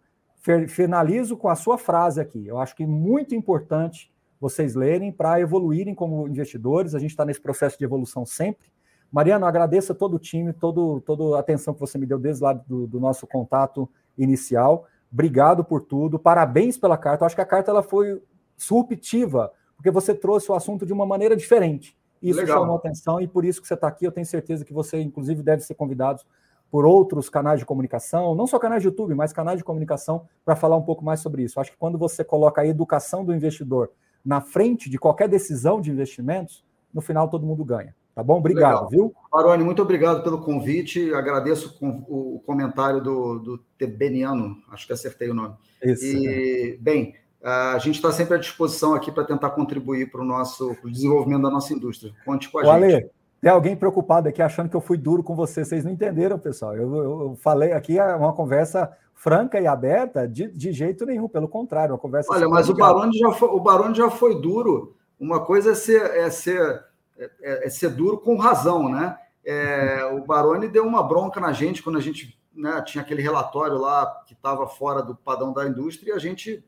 [0.68, 2.47] finalizo com a sua frase aqui.
[2.47, 6.95] Eu acho que é muito importante vocês lerem para evoluírem como investidores.
[6.95, 8.68] A gente está nesse processo de evolução sempre.
[9.11, 12.43] Mariano, agradeço a todo o time, todo, toda a atenção que você me deu desde
[12.43, 14.87] lá do, do nosso contato inicial.
[15.11, 16.18] Obrigado por tudo.
[16.18, 17.22] Parabéns pela carta.
[17.22, 18.20] Eu acho que a carta ela foi
[18.57, 21.97] disruptiva porque você trouxe o assunto de uma maneira diferente.
[22.22, 22.61] Isso Legal.
[22.61, 24.07] chamou atenção e por isso que você está aqui.
[24.07, 26.22] Eu tenho certeza que você, inclusive, deve ser convidado
[26.70, 30.57] por outros canais de comunicação, não só canais de YouTube, mas canais de comunicação, para
[30.57, 31.61] falar um pouco mais sobre isso.
[31.61, 33.91] Acho que quando você coloca a educação do investidor
[34.25, 37.95] na frente de qualquer decisão de investimentos, no final todo mundo ganha.
[38.14, 38.39] Tá bom?
[38.39, 38.89] Obrigado, Legal.
[38.89, 39.14] viu?
[39.31, 41.12] Baroni, muito obrigado pelo convite.
[41.12, 45.55] Agradeço o comentário do, do Tebeniano, acho que acertei o nome.
[45.83, 46.05] Isso.
[46.05, 47.14] E, bem,
[47.45, 51.42] a gente está sempre à disposição aqui para tentar contribuir para o nosso pro desenvolvimento
[51.42, 52.12] da nossa indústria.
[52.24, 52.95] Conte com a o gente.
[52.95, 55.68] Ale, tem alguém preocupado aqui achando que eu fui duro com vocês.
[55.68, 56.74] Vocês não entenderam, pessoal.
[56.74, 61.47] Eu, eu falei aqui é uma conversa franca e aberta, de, de jeito nenhum, pelo
[61.47, 62.32] contrário, uma conversa.
[62.32, 64.97] Olha, mas o Baroni, já foi, o Baroni já foi duro.
[65.20, 66.84] Uma coisa é ser, é ser,
[67.18, 69.16] é, é ser duro com razão, né?
[69.45, 73.76] É, o Baroni deu uma bronca na gente quando a gente né, tinha aquele relatório
[73.76, 76.64] lá que estava fora do padrão da indústria e a gente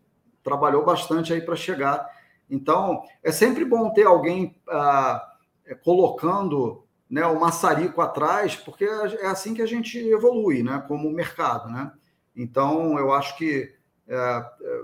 [0.46, 2.08] trabalhou bastante aí para chegar.
[2.48, 5.20] Então, é sempre bom ter alguém ah,
[5.66, 11.10] é, colocando né, o maçarico atrás, porque é assim que a gente evolui, né, como
[11.10, 11.90] mercado, né?
[12.36, 13.74] Então, eu acho que
[14.06, 14.82] é, é,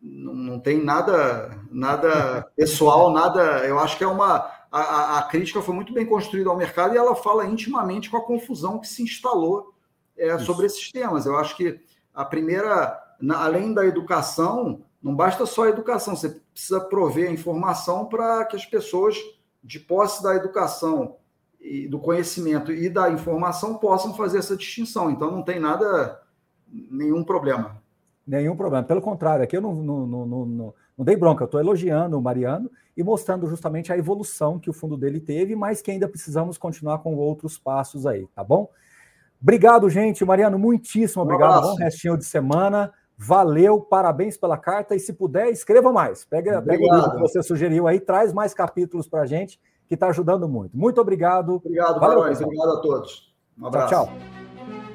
[0.00, 3.66] não, não, tem nada, nada pessoal, nada.
[3.66, 4.50] Eu acho que é uma.
[4.70, 8.24] A, a, crítica foi muito bem construída ao mercado e ela fala intimamente com a
[8.24, 9.74] confusão que se instalou
[10.16, 11.26] é, sobre esses temas.
[11.26, 11.78] Eu acho que
[12.14, 17.32] a primeira, na, além da educação, não basta só a educação, você precisa prover a
[17.32, 19.16] informação para que as pessoas,
[19.62, 21.16] de posse da educação
[21.60, 25.08] e do conhecimento e da informação, possam fazer essa distinção.
[25.08, 26.20] Então, não tem nada
[26.68, 27.80] nenhum problema.
[28.26, 28.84] Nenhum problema.
[28.84, 32.22] Pelo contrário, aqui eu não, não, não, não, não dei bronca, eu estou elogiando o
[32.22, 36.58] Mariano e mostrando justamente a evolução que o fundo dele teve, mas que ainda precisamos
[36.58, 38.68] continuar com outros passos aí, tá bom?
[39.40, 40.24] Obrigado, gente.
[40.24, 41.66] Mariano, muitíssimo obrigado.
[41.66, 42.92] Um Bom restinho de semana.
[43.24, 44.94] Valeu, parabéns pela carta.
[44.94, 46.24] E se puder, escreva mais.
[46.24, 49.94] Pega, pega o livro que você sugeriu aí, traz mais capítulos para a gente, que
[49.94, 50.76] está ajudando muito.
[50.76, 51.54] Muito obrigado.
[51.56, 52.40] Obrigado, Valeu, Barões.
[52.40, 53.34] Obrigado a todos.
[53.58, 53.94] Um abraço.
[53.94, 54.06] tchau.
[54.06, 54.91] tchau.